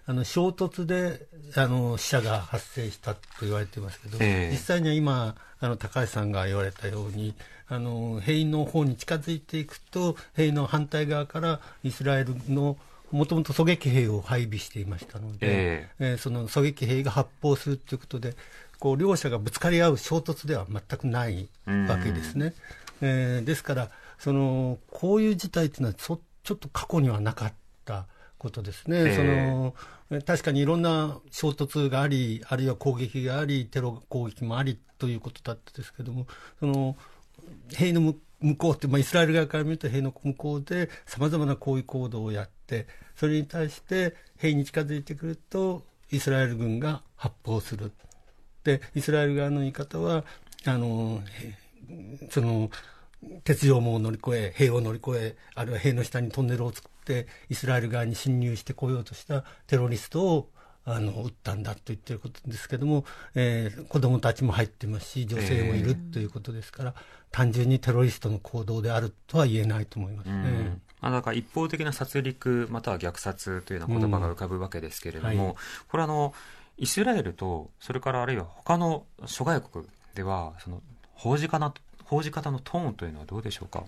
[0.06, 7.34] あの衝突であの死者が発生したと言われていますけど、えー、実際には今あの高橋さんが言われたように
[7.70, 12.78] あの兵員の方に近づいていくと兵員の反対側からイスラエルの
[13.12, 18.36] もともと狙撃兵を配備していましたので、えー、えー、その狙撃兵が発砲するということで
[18.80, 22.54] こう両者がぶつかり合う衝突では全くないわけですね。
[23.02, 27.54] えー、ですからそのこういう事態というのはちょちょっと過去にはなかっ
[27.86, 28.06] た
[28.38, 28.98] ことですね。
[28.98, 29.74] えー、その
[30.26, 36.28] 確かにいろんな衝突があり、あるいは攻撃があり、テロ攻撃もありということだったですけども、
[36.60, 36.96] その
[37.74, 47.92] 兵の向こうって、まあ、イスラエル側から見ると兵の向こうでさまざまな抗議行動をやってそれに対して兵に近づいてくるとイスラエル軍が発砲する。
[48.64, 50.24] でイスラエル側の言い方は
[50.66, 51.22] あの
[52.30, 52.70] その
[53.44, 60.50] 鉄条網を乗り越え兵を乗り越えあるいは兵の下にトンネルを作ってイスラエル側に侵入してこようとしたテロリストを
[60.90, 63.04] あの撃ったんだと言ってることですけども、
[63.36, 70.80] えー、子供たちも入ってますし女性もいるということですから、えー、単純にテロリストの行動であるとは言えないと思いますね。
[71.02, 75.56] あだから一方的な殺戮または虐殺というような言葉が浮かぶわけですけれども、うんはい、
[75.90, 76.34] これあの
[76.78, 80.82] イスラエルとそれからあるいは他の諸外国ではその
[81.14, 81.74] 報じ方
[82.06, 83.84] 報じ方のトーンというのはどうでしょうか？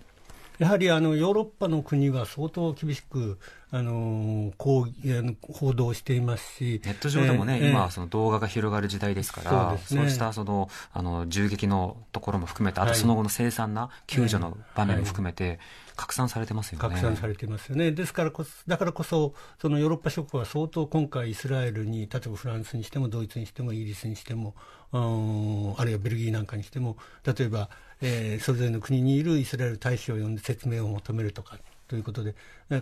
[0.60, 3.38] やはりあのヨーロッパの国は相当厳しく
[3.70, 15.58] あのこう報道していますしネット上でもね、えー、今その動画が広がる時代ですから、そう、ね,、したそのあの銃撃のところも含めてあとその後の凄惨な救助の場面も含めて、はい
[16.00, 16.80] 拡散されてますよね。
[16.80, 17.92] 拡散されてますよね。
[17.92, 24.54] ですからこそ、だからこそ、そのヨーロッパ諸国は相当今回イスラエルに、例えばフランスにしてもドイツにしてもイギリスにしても、
[24.92, 26.96] あるいはベルギーなんかにしても、
[27.26, 27.68] 例えば、
[28.02, 31.58] えー、それぞれの国にいるイスラエル大使を呼んで説明を求めるとか
[31.88, 32.34] ということで、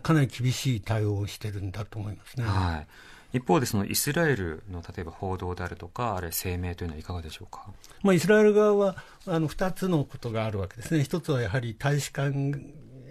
[0.03, 2.45] かなり厳しい対応をしてるんだと思いますね。
[2.45, 2.85] は
[3.33, 3.39] い。
[3.39, 7.67] 一方でそのイスラエルの例えば報道であるとか、あるいは声明というのはいかがでしょうか、
[8.03, 12.33] まあ、イスラエル側はあの2つのことがあるわけですね、一つはやはり大使館、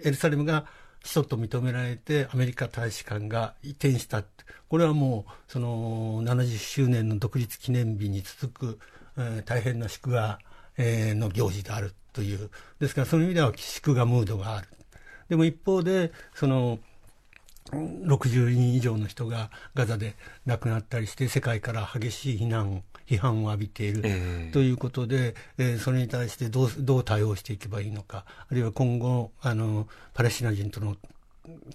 [0.02, 0.66] エルサレムが
[1.02, 4.24] 首都と認められて、アメリカ大使館が移転した、
[4.68, 8.78] これはもうその70周年の独立記念日に続く、
[9.16, 10.40] えー、大変な祝賀
[10.78, 14.68] えー、の行事であるという、ですからその意味では祝賀ムードがある。
[15.28, 16.78] でも一方で、その、
[17.70, 20.14] 60人以上の人がガザで
[20.46, 30.96] 亡くなったりして、世界から激しい非難、批判を浴びている、えー、ということで、えー、それに対してどうどう対応していけばいいのか、あるいは今後、あのパレスチナ人との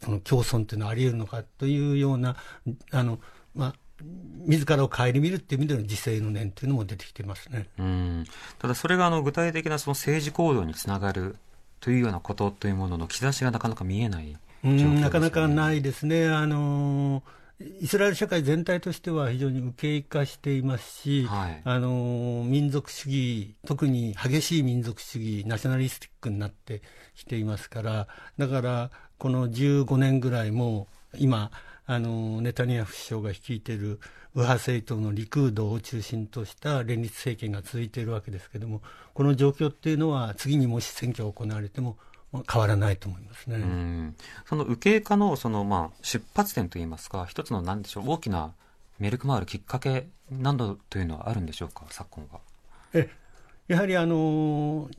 [0.04, 2.38] その共存というのはあり得るのかというような、
[2.92, 3.20] あの
[3.56, 7.68] まあ、自らを顧みるっていう意味での自制の念というのも出てきてますね。
[7.78, 8.26] うん。
[8.60, 11.38] ただ、それがあの具体的なその政治行動につながる
[11.80, 16.28] というようなことというものの兆しがなかなか見えない、ね、なかなかないですね。
[16.28, 17.24] あの
[17.60, 26.82] イスラエル社会全体としては非常に右傾化していますし、はい、あの民族主義、特に激しい民族主義、ナショナリスティックになって
[27.16, 31.52] きていますから、だからこの15年ぐらいも今、
[31.86, 34.00] あのネタニヤフ首相が率いている
[34.36, 38.82] 右派政党のリクードを中心とした連立政権が続いているわけですけれども、
[39.14, 41.98] この状況っていうのは、次にもし選挙が行われても、
[42.52, 44.14] 変わらないと思いますね。
[44.48, 48.54] その右傾化のそのまあ出発点といいますか、一つのなんでしょう大きな
[48.98, 52.40] メルクマールきっかけなどというのはあるんでしょうか、昨今は。
[52.94, 53.10] え
[53.68, 54.90] やはりあの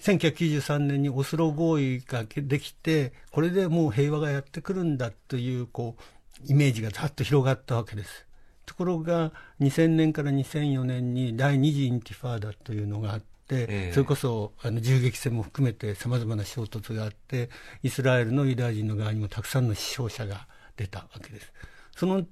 [0.00, 6.02] 1993年にオスロ合意ができて、これでもう平和がやってくるんだというこう
[6.50, 8.26] イメージがざっと広がったわけです。
[8.66, 17.50] ところが2000年から2004年に第二次インティファーダというのがあって、えー、それこそあの銃撃戦も含めてさまざまな衝突があって、
[17.82, 21.52] イスラエルのユダヤ人の側にもたくさんの死傷者が出たわけです。
[21.96, 22.24] その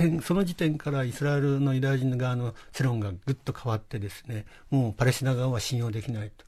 [0.00, 6.44] 点その時点からイスラエルのユダヤ人の側の世論がぐっと変わってですねもうパレスチナ側は信用できないと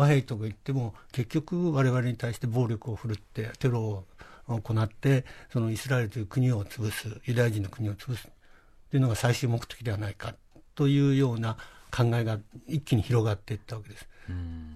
[0.00, 4.04] 和平とか言っても結局我々に対して暴力を振るってテロを
[4.46, 8.28] 行ってそのイスラエルという国を潰すユダヤ人の国を潰す
[8.90, 10.34] というのが最終目的ではないか
[10.74, 11.58] というような
[11.94, 14.08] 考えが一気に広がっていったわけです。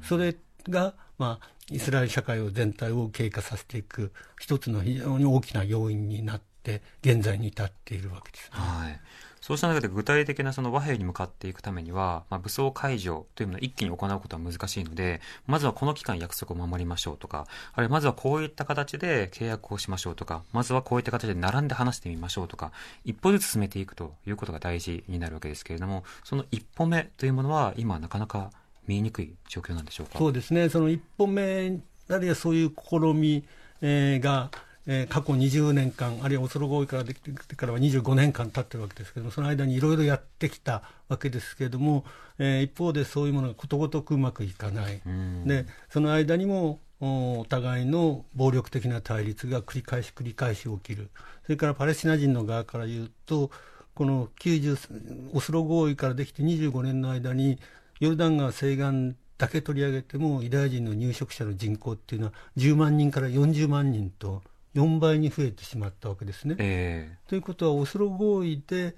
[0.03, 0.37] それ
[0.69, 9.01] が、まあ、イスラエル社会を全体を経過させていく一つの非常に大きな要因になって現在に至っているわけです、ね、はい
[9.45, 22.73] そうした中で具体的なその和平に向かっていくためには、まあ、武装解除というのを一気に行うことは難しいので、まずはこの期間約束を守りましょうとか、あるいはまずはこういった形で契約をしましょうとか、まずはこういった形で並んで話してみましょうとか、
[23.05, 28.51] 一歩ずつ進めていくということが大事になるわけですけれども、その一歩目というものは今なかなか
[28.87, 30.19] 見えにくい状況なんでしょうか？
[30.19, 30.71] そうですね。
[30.71, 33.45] その一歩目、あるいはそういう試み、
[33.83, 34.51] えー、が、
[34.87, 42.05] えー、過去20年間、あるいはオスロ合意からできてからは25年間経ってるわけですけども、その間にいろいろやってきたわけですけれども、
[42.39, 45.01] えー、一方でそういうものがことごとくうまくいかない、
[45.47, 51.11] でその間にもお互いの暴力的な対立が繰り返し繰り返し起きる、
[51.45, 53.51] それからパレスチナ人の側から言うと、
[53.95, 57.59] この90オスロ合意からできて25年の間に、
[58.01, 64.43] ヨルダン川西岸だけ取り上げても、ユダヤ人の入植者の人口っていうのは、10万人から40万人と、
[64.75, 66.57] 4倍に増えてしまったわけですね。
[66.59, 68.95] えー、ということは、オスロ合意で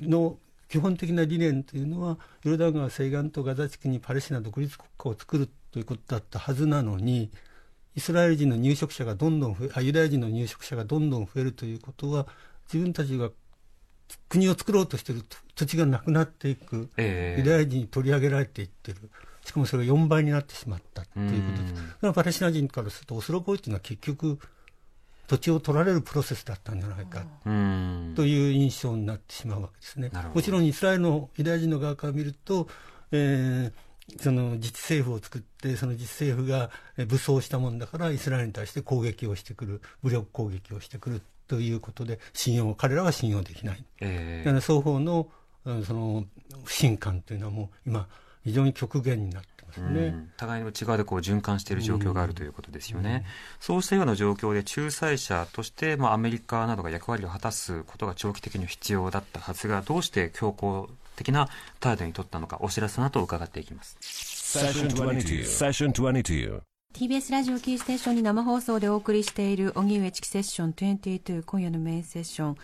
[0.00, 0.38] の
[0.68, 7.30] 基本的な理念というのは、ヨルダン川西岸とガザ地区にパレスチナ独立国家を作るということだったはずなのに、
[7.96, 12.26] イスラエル人の入植者がどんどん増え、あユダヤ人の入植者がどんどん増えるということは、
[12.72, 13.30] 自分たちが
[14.28, 15.24] 国を作ろうとしている
[15.56, 19.10] 土地がなくなっていく、えー、ユダヤ人に取り上げられていってる。
[19.44, 21.74] しかもそれが4倍になってしまったということです。
[21.74, 24.38] だからパレスチナ人からすると、オスロ合意というのは結局、
[25.30, 27.24] 土地を取られるプロセスだったんじゃないか
[28.16, 30.10] という印象になってしまうわけですね。
[30.34, 32.66] もちろんイスラエルのユダヤ人の側から見ると、
[33.12, 36.72] えー、その自治政府を作って、その自治政府が
[37.06, 43.84] 武装したもんだから、イスラエルに対して攻撃をしてくる、武力攻撃をしてくるということで、信用、彼らは信用できない。
[44.00, 45.28] えー、だから双方の
[45.86, 46.24] その
[46.64, 48.08] 不信感というのはもう今、
[48.44, 53.24] 非常に極限になってますね、うん、互いの内側でこう循環している状況があるということですよね、うん、
[53.60, 61.48] そうしたような状況で仲裁者として、まあ、アメリカなどが役割を果たすことが長期的に必要だったはずがどうして強硬的な
[61.80, 63.98] 態度に取ったのかお知らせの後伺っていきます。
[66.94, 72.56] TBS ラジオキーステーションに生放送でお送りしている荻上チキセッション22今夜のメインセッション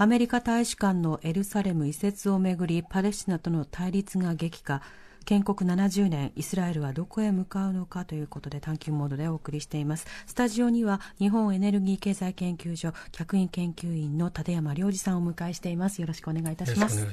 [0.00, 4.80] アメリカ大使館のエルサレム移設をめぐりパレスチナとの対立が激化。
[5.26, 10.06] 建国70年イスラエルはどこへ向かうのかということで探求モードでお送りしています。
[10.24, 16.00] スタジオには日本エネルギー経済研究所客員研究員の立山良二さんをお迎えしています。
[16.00, 17.06] よろしくお願いいたします。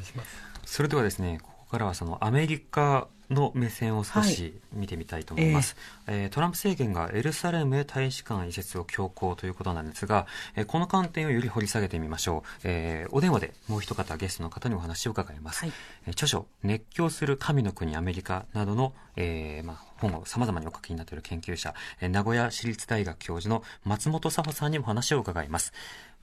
[0.64, 5.76] それではですねここからはそのアメリカの目線を少し見てみたいと思います、
[6.06, 15.74] はい、えー、トランプ政権がエルサレムへ大使館移設を強行ということなんですが、えー、この観点をより掘り下げてみましょう、えー、お電話でもう一方ゲストの方にお話を伺います、はい、
[16.08, 25.74] え著書「熱狂する神の国アメリカ」などの、えまあ、本をさまざまにお書きになっている研究者、え名古屋市立大学教授の松本佐穂さんにも話を伺います。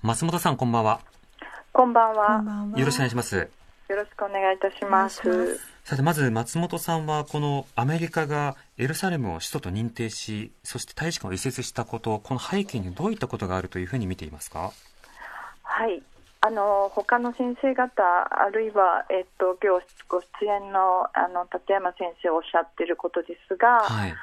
[0.02, 1.00] 松本さんこんばんは。
[1.72, 2.78] こんばんは。
[2.78, 3.48] よろしくお願いします。
[3.88, 14.72] よろしくお願いいたしますさて、まず松本さんは、このアメリカがエルサレムを首都と認定し、そして大使館を移設したこと、この背景にどういったことがあるというふうに見ていますか？
[15.62, 16.02] はい。
[16.40, 24.14] あの他の先生方、あるいは、えっと、今日ご出演のあの立山先生おっしゃっていることですが、はい、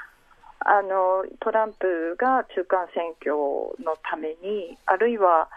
[0.61, 3.35] あのトランプが中間選挙
[3.85, 5.47] のために、あるいは、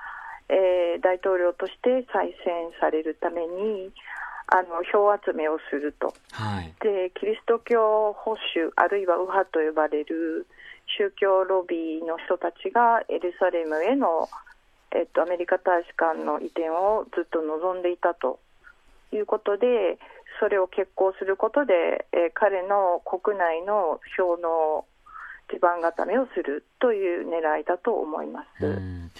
[0.51, 3.91] えー、大統領として再選されるために、
[4.47, 10.47] あの票集めをすると、はい、でキリスト教保守あるいは右派と呼ばれる
[10.99, 14.29] 宗教ロビーの人たちがエルサレムへの、
[14.95, 18.39] えっと、アメリカ大使館の移転をずっと望んでいたと
[19.13, 19.99] いうことで
[20.41, 24.85] それを決行することで、えー、彼の国内の票の
[25.51, 29.11] 地盤固めをするという狙いだと思います。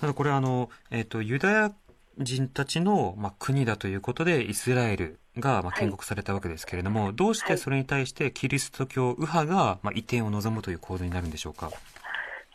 [0.00, 1.72] ただこれあの、えーとユダヤ
[2.18, 11.70] 人たちの、まあ、国だということでイスラエルが、まあ、建国されたわけですけれども、はい、どうしてそれに対してキリスト教右派が、まあ、移転を望むという構図になるんでしょうか？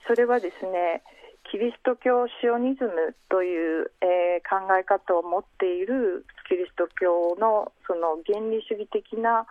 [0.05, 1.01] それはですね
[1.49, 9.45] キリスト教シオニズムという、えー、考え方を持っているキリスト教のその原理主義的な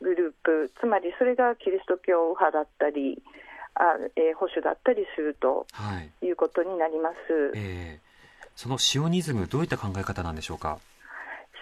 [0.00, 3.22] グループつまりそれがキリスト教右派だったり
[3.74, 5.66] あ、えー、保守だったりすると
[6.20, 6.30] い。
[6.30, 7.32] うことになります。
[7.32, 8.11] はいえー
[8.54, 10.78] そのシオニズム、どういった考え方なんでしょうか？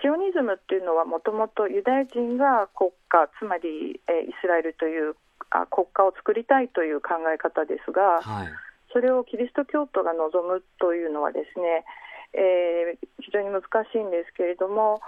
[0.03, 5.15] シオニズムっていうのはもともとユダヤ人が国家つまり、えイスラエルという
[5.51, 8.49] あ国家を作りたいという考え方ですが、はい、
[8.93, 11.85] それをキリスト教徒が望むというのはですね、
[12.33, 13.63] えー、非常に難
[13.93, 15.01] しいんですけれども、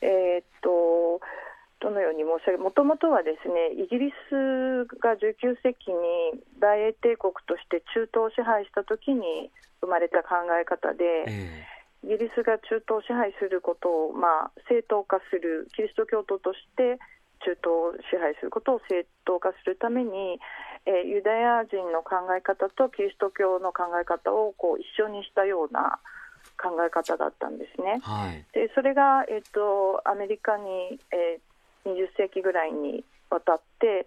[0.00, 1.20] えー、っと
[1.80, 9.50] どのように申し上げもともとはですねイギリスが19世紀に大英帝国として中東を支配した時に
[9.80, 17.00] 生まれた考え方で、えー、イギリスが中東を支配することを、まあ、正当化するキリスト教徒として
[17.40, 20.38] 中東を支配することを正当化するために、
[20.84, 25.98] えー、ユダヤ人の考え方とキリスト教の考え方をこう一緒にしたような
[26.60, 28.00] 考え方だったんですね。
[28.02, 31.49] はい、でそれが、えーと、アメリカに、えー、
[31.86, 34.06] 20世紀ぐらいに渡って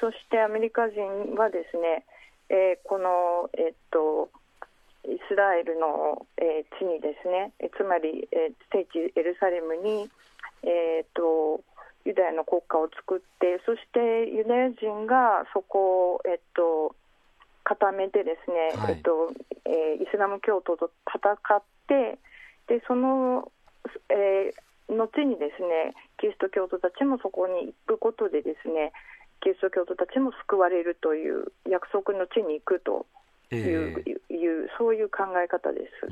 [0.00, 2.04] そしてアメリカ人はですね、
[2.48, 4.30] えー、この、えーと
[5.08, 10.10] イスラエルの、えー、地にですね、つまり、えー、聖地エルサレムに、
[10.62, 11.64] えーと、
[12.04, 16.94] ユダヤの国家を作って、そしてユダヤ人がそこを、えっと、
[17.64, 19.32] 固めてですね、はい、えっと
[19.64, 22.18] えー、イスラム教徒と戦って、
[22.66, 23.50] でその、
[24.10, 28.92] えー、後にですねキリスト教徒たちもそこに行くことでですね
[29.42, 33.06] キリスト教徒たちも救われるという約束の地に行くと
[33.50, 36.08] いう、えー、いうそういう考え方です。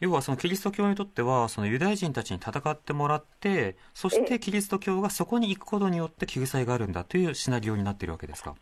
[0.00, 8.54] 要はそのキリスト教にとってはそのユダヤ人たちに戦ってもらってそしてキリスト教がそこに行くことによって救済があるんだというシナリオになっているわけですか？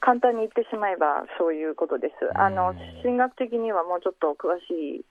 [0.00, 2.14] 簡単に言ってしまえばそういうことです。
[2.38, 5.04] あの神学的にはもうちょっと詳しい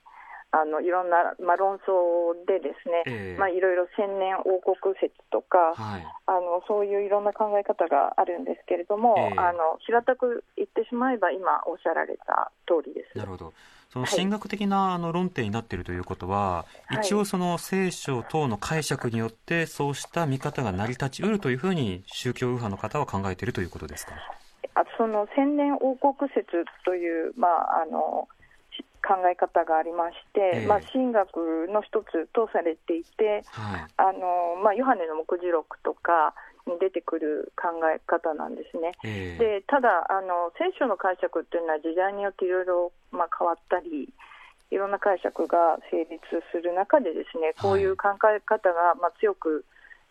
[0.56, 13.18] あのいろんな、まあ、論争でですね、えー、まあ、いろいろ千年王国説とか、はい、あのそういういろんな考え方があるんですけれども、えー、あの平たく言ってしまえば今おっしゃられた通りです。
[13.18, 13.54] なるほど。
[13.90, 24.14] その神学的なあの論点になっているということは、はい、一応その聖書等の解釈によってそうした見方が成り立ちうるというふうに宗教右派の方は考えているということですか？
[24.74, 28.28] あその千年王国説という、まあ、あの
[29.06, 36.34] 考え方がありまして、えー、まあ、神学の一つとされていて、はい、あのまあ、ヨハネの目次録とか
[36.66, 38.98] に出てくる考え方なんですね。
[39.06, 44.10] えー、でただあの、聖書の解釈っていうのは時代によっていろいろ、まあ、変わったり、
[44.72, 46.20] いろんな解釈が成立
[46.52, 49.64] する中で、ですねこういう考え方が、まあ、強く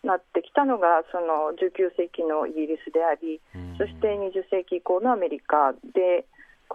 [0.03, 3.41] なってきたのがその19世紀のイギリスであり、
[3.77, 6.25] そして20世紀以降のアメリカで、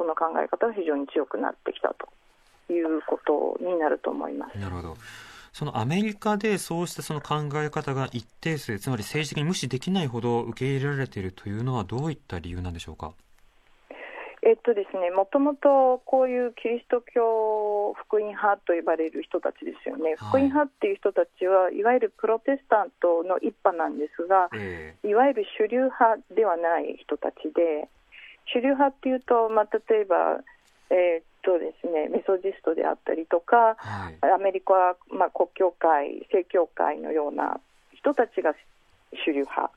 [0.01, 2.09] この考え方が非常に強くなってきたと
[2.73, 4.59] いうことになると思います。
[4.59, 4.97] なるほど
[5.53, 13.13] そのアメリカでそうしたその考え方が一定数、つまり政治的に無視できないほど受け入れられているというのは、どういった理由なんでしょうか？
[14.43, 27.91] えっとですね、もともとこういうキリスト教福音派と呼ばれる人たちですよね、はい、福音派っていう人たちはいわゆるプロテスタントの一派なんですが、えー、いわゆる主流派ではない人たちで、
[28.53, 30.43] 主流派っていうと、まあ、例えば、
[30.91, 37.61] えー、っとですね、メソジストであったりとか、はい、アメリカは、まあ、国教会、正教会のような
[37.95, 38.55] 人たちが
[39.25, 39.71] 主流派。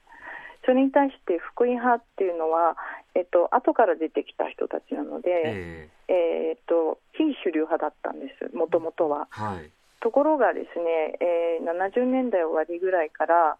[0.66, 2.78] それに対して福音派っていうのは、
[3.16, 9.28] えっと後から出てきた人たちなので、えー、えー、っと非主流派だったんです、もともとは。
[9.30, 9.70] はい、
[10.00, 13.58] ところがですね、えー、70年代終わりぐらいから、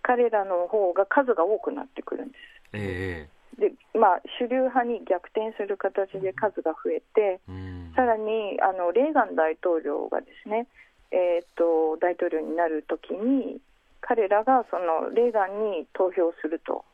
[0.00, 2.40] 彼らの方が数が多くなってくるんです。
[2.72, 10.68] えーでまあ、主流派に逆転する形で数が増えて、うん、さらにあのレーガン大統領がですね、
[11.10, 13.60] えーと、大統領になるときに、
[14.00, 16.84] 彼らがそのレーガンに投票すると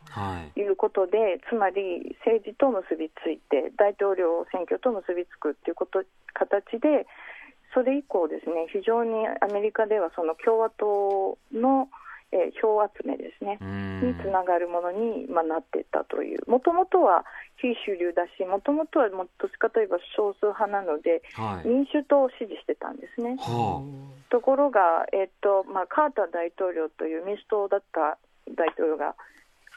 [0.56, 0.62] い。
[0.62, 6.02] うことで、はい、つまり政治と結びついて、大統領選挙と結びつくということ
[6.32, 7.06] 形で、
[7.74, 11.88] それ以降、ですね非常にアメリカではその共和党の
[12.32, 13.58] えー、票集めですね。
[13.60, 16.50] につながるものに、まあ、なっていったという。
[16.50, 17.24] もともとは
[17.56, 23.36] 非主流だしもともとはもどっちかといえば少数派なので、はい、民主党を支持してたんですね。
[23.38, 28.18] はあ、ところが、えーとまあ、カーター大統領という民主党だった
[28.50, 29.14] 大統領が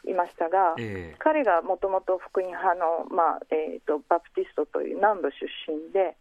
[0.06, 6.16] いましたが、えー、彼がもともと福音派の、まあえーとバプティストという南部出身で。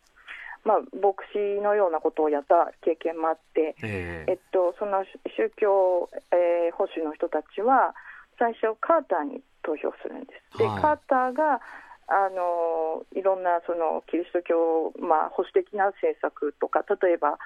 [0.66, 5.06] まあ、牧師のようなことをやった経験もあって、えー、えっと、その
[5.38, 7.94] 宗教、えー、保守の人たちは、
[8.38, 10.58] 最初、カーターに投票するんです。
[10.58, 11.62] で、はい、カーターが
[12.06, 17.38] あのいろんなそのキリスト教、まあ、保守的な政策とか、例えば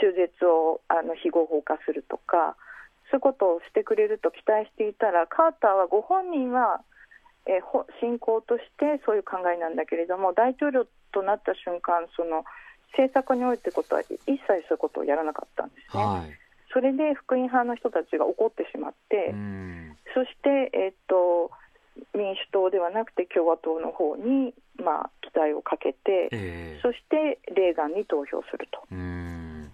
[0.00, 2.56] 中絶をあの非合法化するとか、
[3.10, 6.82] そういうことをしてくれると期待していたら、カーターはご本人は、
[7.46, 12.44] えー、信仰としてそういう考えなんだけれども、大統領となった瞬間、その
[12.92, 16.02] 政策においてことは一切そういうことをやらなかったんですね。
[16.02, 16.38] はい、
[16.72, 19.34] それで福音派の人たちが怒ってしまって、
[20.14, 21.50] そして、えー、っと
[22.14, 28.94] 民主党ではなくて共和党の方に、まあ、期待をかけて、えー、そしてレーガンに投票すると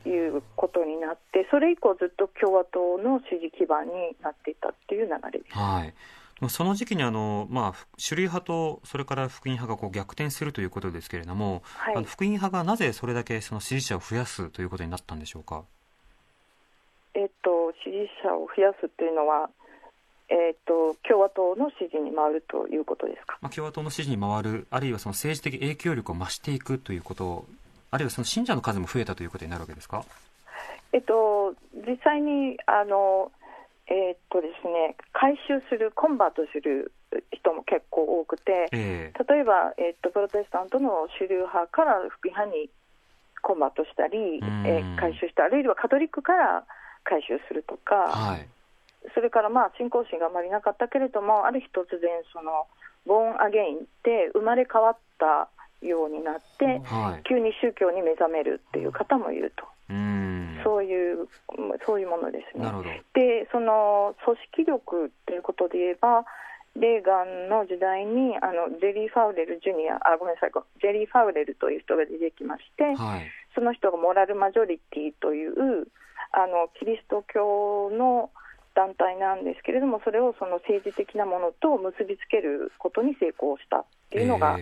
[0.09, 3.93] いうことになって、それ以降ずっと共和党の支持基盤に
[4.23, 5.57] なっていたっていう流れです。
[5.57, 5.95] はい
[6.49, 15.63] その時期にあの、まあ、主流派とそれから福音派がこう逆転するということですけれども、はい、あの福音派がなぜそれだけその支持者を増やすということになったんでしょうか？
[17.15, 19.49] えっと、支持者を増やすというのは、
[20.29, 27.47] えっと、共和党の支持に回るということですか、まあ、共和党の支持に回る、あるいはその政治的影響力を増していくということ、
[27.93, 30.05] あるいはその信者の数も増えたということになるわけですか？
[30.93, 31.55] えっと、
[31.87, 33.31] 実際にあの
[33.87, 36.93] えー、っとですね、回収する、コンバートする
[37.33, 42.71] 人も結構多くて、えー、例えば、えー、っとプロテスタントの主流派から福音派に
[43.43, 46.65] コンバートしたり、えー、回収した、あるいはカトリックから
[47.05, 48.49] 回収するとか、はい、
[49.13, 52.67] それからまあ信仰心があまりなかったけれども、ある日突然、その
[53.05, 55.49] ボーンアゲインって生まれ変わった
[55.87, 59.74] ようになって、はい、急に宗教に目覚めるっていう方もいると。
[60.65, 61.29] そういう
[61.87, 62.69] そういうものですね。
[63.15, 66.25] で、その組織力ということで言えば、
[66.77, 70.51] レーガンの時代にあのジェリー・ファウレル・ジュニアあごめんなさい
[70.81, 75.87] ジェリー・ファウレルという人が出てきまして、はい、その人がモラル・マジョリティという
[76.33, 78.31] あのキリスト教の
[78.75, 84.59] 団体なんですけれどもそれをその政治的なものと結びつけることに成功したっていうのが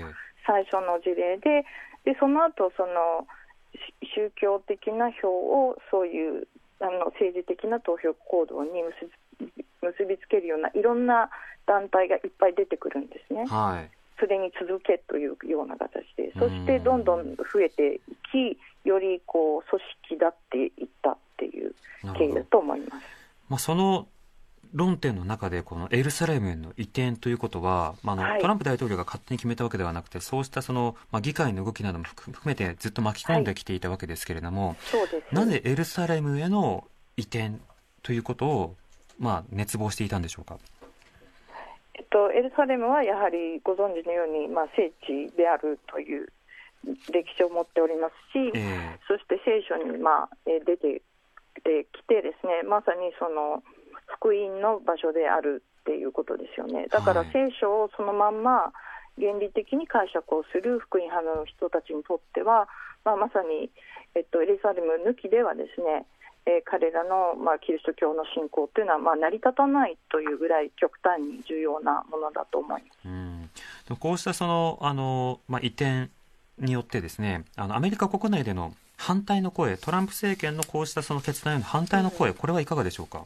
[0.46, 1.64] 最初の事例で
[2.04, 3.26] でその後その
[4.14, 6.48] 宗教的な票をそういう
[6.80, 8.82] あの政治的な投票行動に
[9.80, 11.30] 結びつけるようないろんな
[11.66, 13.46] 団体がいっぱい出てくるんですね。
[13.46, 18.00] はいそれに続けというような形で、そしてどんどん増えてい
[18.30, 18.56] き、
[18.86, 21.74] よりこう組織だっていったっていう
[22.16, 23.06] 経緯だと思います。
[23.48, 24.06] まあ、その
[24.72, 34.74] 論点の中で、このエルサレムへの移転ということは、まあの、はい、トランプ大統領が勝手に決めたわけではなくて、そうしたその、まあ、議会の動きなども含めてずっと巻き込んできていたわけですけれども、は
[35.32, 36.84] い、なぜエルサレムへの
[37.16, 37.52] 移転
[38.02, 38.76] ということを
[39.20, 40.56] まあ、熱望していたんでしょうか？
[41.94, 46.26] えっと、エルサレムはやはりご存知のように、まあ、聖地であるという
[47.12, 51.02] 歴史を持っておりますし、えー、そして聖書に、まあ、出て
[51.92, 53.62] きてですねまさにその
[54.16, 58.72] 福音の場所であるっていうことですよねだから聖書をそのまんま
[59.18, 62.68] 原理的に解釈をする福音派の人たちにとっては、
[63.04, 63.70] まあ、まさに、
[64.14, 66.06] えっと、エルサレム抜きではですね
[66.44, 72.98] えー、彼らの、まあ、キリスト教の信仰というのは、まあ、成り立たないというぐらい極端に重要なものだと思います。
[73.04, 73.50] うん
[74.00, 76.08] こうしたそのあの、まあ、移転
[76.58, 83.24] によってですねあのアメリカ国内での反対の声トランプ政権のこうしたその決断への反対の声、うん、これはいかがでしょうか？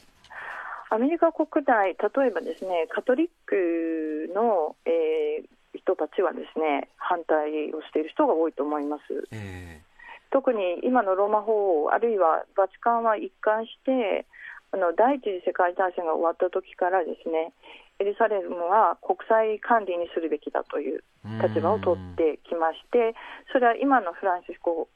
[0.91, 9.03] アメリカ国内、例えばですねカトリックの、えー、人たちはですね反対をしている人が多いと思います。
[9.33, 9.87] えー
[10.31, 14.27] 特に今のローマ法王、あるいはバチカンは一貫して、
[14.73, 17.53] あの第一次世界大戦が終わった時からですね
[18.01, 21.05] エルサレムは国際管理にするべきだという
[21.41, 23.15] 立場を取ってきまして、
[23.53, 24.89] それは今のフランシスコ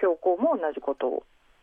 [0.00, 1.22] 教皇も同じことを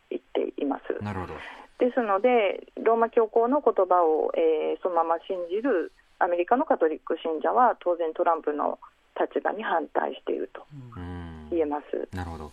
[0.10, 1.04] 言っています。
[1.04, 1.34] なるほど
[1.80, 8.78] ですので、ローマ教皇の言葉を、えー、そのまま信じるアメリカのカトリック信者は当然トランプの
[9.20, 10.62] 立場に反対していると
[11.50, 12.16] 言えます。
[12.16, 12.52] なるほど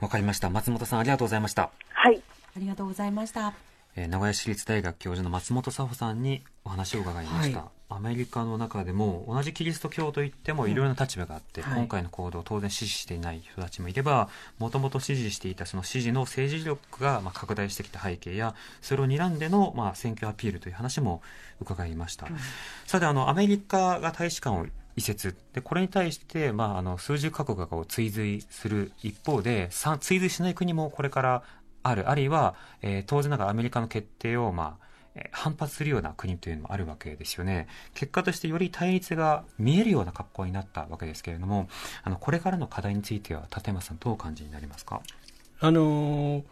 [0.00, 0.50] わかりました。
[0.50, 1.70] 松本さん、ありがとうございました。
[1.90, 2.20] はい。
[2.56, 3.54] ありがとうございました。
[3.96, 7.58] えー、名古屋市立大学教授の松本佐穂さんにお話を伺いました。
[7.60, 14.28] はい、アメリカの中でも同じキリスト教といってもいろいろな立場があって、うんはい、今回の行動を当然支持していない人たちもいれば
[14.58, 21.22] もともと支持していたその支持の政治力がまあ拡大してきた背景やそれを睨んでのまあ選挙アピールという話も
[21.60, 22.36] 伺いました、うん、
[22.86, 24.66] さてあのアメリカが大使館を
[24.96, 25.36] 移設。
[25.52, 29.68] でこれに対して、まあ、あの数十カ国が追随する一方で
[30.00, 31.42] 追随しない国もこれから
[31.82, 32.08] ある。
[32.08, 34.83] あるいは、えー、当然ながらアメリカの決定を、まあ
[35.30, 37.68] 反発するような国というのもあるわけですよね。
[37.94, 41.68] 結果としてより対立が見えるような格好になったわけですけれども、
[42.02, 45.00] あのこれからの課題については立山さんどう感じになりますか？
[45.60, 46.42] あのー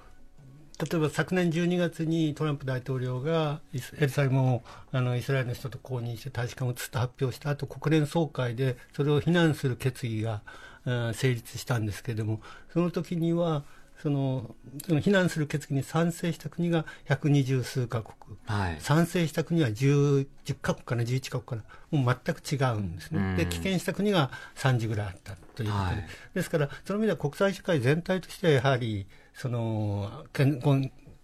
[0.91, 3.61] 例えば昨年12月にトランプ大統領が
[3.99, 10.43] エルサレムをあのイスラエルの人と公認して大使館を移って発表した後国連総会でそれを非難する決議が、
[10.85, 12.41] 成立したんですけれども
[12.73, 13.63] その時には
[14.03, 30.11] そのその非難する決議に賛成した国が120数カ国、はい、賛成した国は 10, 10カ国から11カ国からもう全く違うんですね、で棄権した国が30ぐらいあったということで、はい、ですからその意味では国際社会全体としてやはりその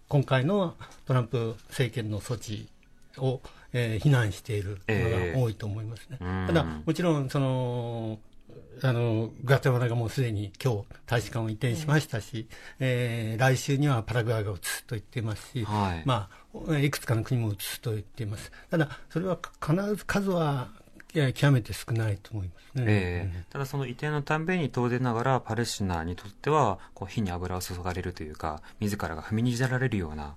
[0.07, 0.75] 今回の
[1.05, 2.69] トランプ政権の措置
[3.17, 3.41] を、
[3.73, 6.17] えー、非難しているのが多いと思いますね。
[6.21, 8.19] えー、ただ、もちろんその
[8.81, 12.47] あのグアテマラがもうすでに今日大使館を移転しましたし、
[12.79, 15.51] えー、来週にはパラグアイが移すと言っています。
[15.51, 16.29] し、はい、ま
[16.69, 18.51] あ、いくつかの国も移すと言っています。
[18.69, 20.69] ただ、それは必ず数は
[21.13, 30.35] 極めて少ないと思いますね、えー、ただその移転のたんびに当然ながらパレスチナにとってはこう火に油を注がれるというか自らが踏みにじられるような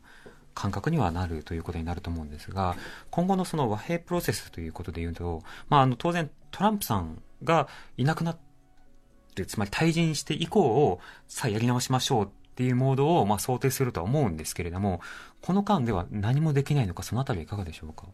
[0.54, 2.76] 感覚にはなるということになると思うんですが
[3.10, 8.38] 今後のその和平プロセスということでいうと、まあ、あの当然トランプさんがいなくなっ
[9.34, 15.00] てつまり退陣して以降をさあやり直しましょうっていうモードをまあ想定するとは思うんですけれども
[15.40, 18.04] この間では何もできないのかそのあたりいかがでしょうか？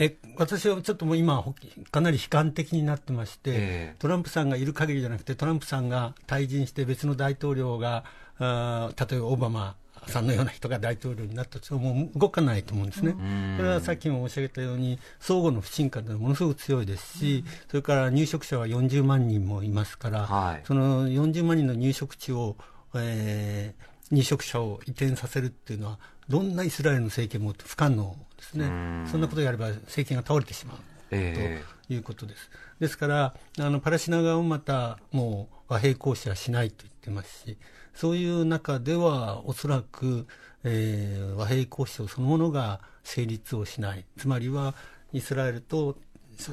[0.00, 1.44] え私はちょっともう今、
[1.90, 8.04] かなり悲観的になってまして、えー、トランプさんがいる限りじゃなくて、トランプさんが退陣して別の大統領が、
[8.38, 9.74] あ例えばオバマ
[10.08, 13.12] さんのような人が大統領になったともう動かないと思うんですね。
[13.56, 22.56] これはさっきも申し上げたように、相互の不信感というのはものすごく強いですし、それから入植者は40万人もいますから、はい、その40万人の入植地を、
[22.94, 25.98] えー、入植者を移転させるっていうのは、
[26.28, 28.66] どんなイスラエルの政権も不可能ですね。
[29.10, 30.76] そんなことをやれば政権が倒れてしまう。
[31.10, 32.50] えー、ということです。
[32.80, 37.58] ですから、あのパレスチナ側もまたもう和平交渉はしないと言ってますし、
[37.98, 40.28] そういう中ではおそらく、
[40.62, 44.04] えー、和平交渉そのものが成立をしない。
[44.16, 44.76] つまりは
[45.12, 45.98] イスラエルと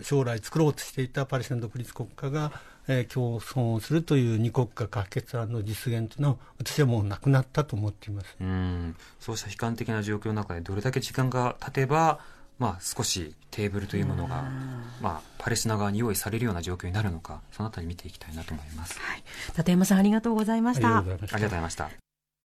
[0.02, 2.52] 将来作ろうとしていたパレスチナ独立国家が、
[2.88, 12.20] えー、共存をするという二国家可決案の実現というのは私はもうなくなったと思っていますうんそうした悲観的な状況の中でどれだけ時間が経てば
[12.58, 14.44] まあ、少しテーブルというものが、
[15.02, 19.24] まあ、パレスチナ側に用意されるような状況になるのかそのあたり見ていきたいなと思います、はい、
[19.58, 21.00] 立山さんありがとうございました。
[21.00, 22.05] ありがとうございました